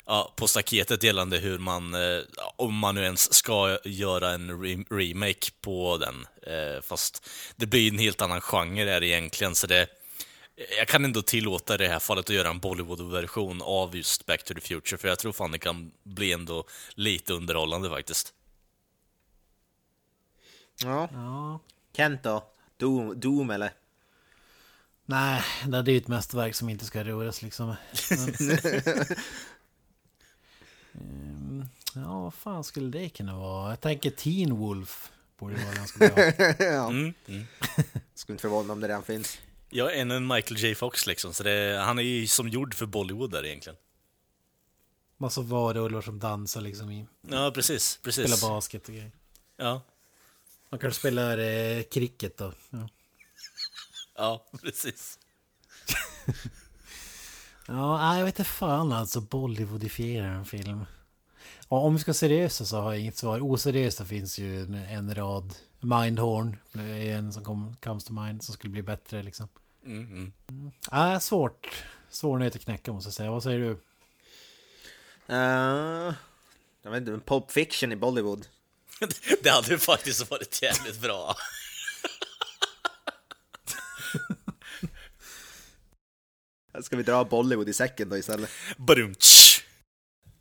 [0.09, 2.19] ja, på staketet gällande hur man, eh,
[2.55, 6.27] om man nu ens ska göra en re- remake på den.
[6.53, 9.87] Eh, Fast det blir en helt annan genre där egentligen, så det...
[10.77, 14.43] Jag kan ändå tillåta i det här fallet att göra en Bollywood-version av just Back
[14.43, 18.33] to the Future, för jag tror fan det kan bli ändå lite underhållande faktiskt.
[20.83, 21.09] Ja.
[21.13, 21.59] Ja.
[21.97, 22.43] Kent då?
[22.77, 23.71] Doom, Doom eller?
[25.05, 27.67] Nej, det är ju ett mästerverk som inte ska röras liksom.
[28.09, 28.47] Men...
[30.93, 31.65] Ehm,
[31.95, 33.69] ja, vad fan skulle det kunna vara?
[33.69, 36.23] Jag tänker Teen Wolf borde vara ganska bra.
[36.59, 36.89] ja.
[36.89, 37.13] Mm.
[37.27, 37.45] Mm.
[38.13, 39.39] Skulle inte förvåna om det redan finns.
[39.69, 42.85] Jag är en Michael J Fox liksom, så det, han är ju som gjord för
[42.85, 43.77] Bollywood där egentligen.
[45.17, 47.05] Massa varulvar som dansar liksom i...
[47.21, 47.99] Ja, precis.
[48.03, 48.31] precis.
[48.31, 49.11] Spelar basket och grejer.
[49.57, 49.81] Ja,
[50.69, 52.53] Man kanske spelar eh, cricket då.
[52.69, 52.89] Ja.
[54.15, 55.19] ja, precis.
[57.69, 59.21] Ja, jag vet inte fan alltså.
[59.21, 60.85] Bollywoodifiera en film.
[61.69, 63.39] Ja, om vi ska seriösa så har jag inget svar.
[63.41, 65.55] Oseriösa finns ju en, en rad.
[65.79, 69.47] Mindhorn är en som kom, comes to mind som skulle bli bättre liksom.
[69.85, 70.71] Mm, mm.
[70.91, 71.83] Nej, svårt.
[72.09, 73.31] Svår nöt att knäcka måste jag säga.
[73.31, 73.69] Vad säger du?
[75.29, 76.13] Uh,
[76.81, 78.45] jag vet inte, men Pulp Fiction i Bollywood.
[79.43, 81.35] Det hade ju faktiskt varit jävligt bra.
[86.81, 88.49] Ska vi dra Bollywood i säcken då istället?
[88.77, 89.61] Badumtsch.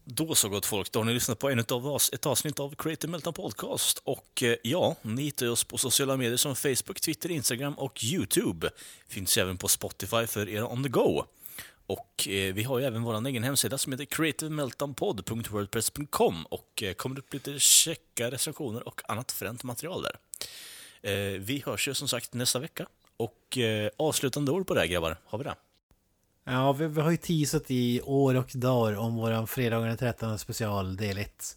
[0.05, 2.75] Då så gott folk, då har ni lyssnat på en av oss, ett avsnitt av
[2.75, 4.03] Creative Meltdown Podcast.
[4.05, 8.71] Och eh, ja, ni hittar oss på sociala medier som Facebook, Twitter, Instagram och YouTube.
[9.09, 11.25] Finns även på Spotify för er on the go.
[11.87, 17.19] Och eh, vi har ju även vår egen hemsida som heter creativemeltdownpod.wordpress.com och eh, kommer
[17.19, 20.17] upp lite checka recensioner och annat fränt material där.
[21.03, 22.87] Eh, vi hörs ju som sagt nästa vecka.
[23.17, 25.55] Och eh, avslutande ord på det här grabbar, har vi det?
[26.51, 30.39] Ja, vi, vi har ju teasat i år och dagar om våran fredagen den 13
[30.39, 31.57] special del 1.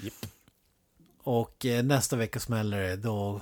[0.00, 0.14] Japp.
[1.22, 2.96] Och eh, nästa vecka smäller det.
[2.96, 3.40] Då,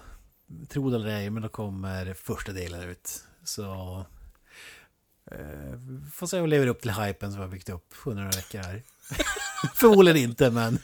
[0.69, 3.25] tro det eller ej, men då kommer första delen ut.
[3.45, 3.65] Så...
[5.31, 5.79] Eh,
[6.13, 8.37] får se om vi lever upp till hypen som vi har byggt upp under några
[8.37, 8.83] veckor här.
[9.75, 10.79] Förmodligen inte, men...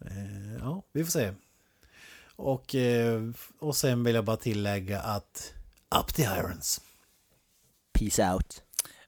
[0.00, 1.34] eh, ja, vi får se.
[2.36, 3.22] Och, eh,
[3.58, 5.54] och sen vill jag bara tillägga att...
[6.00, 6.80] Up the irons!
[7.92, 8.62] Peace out.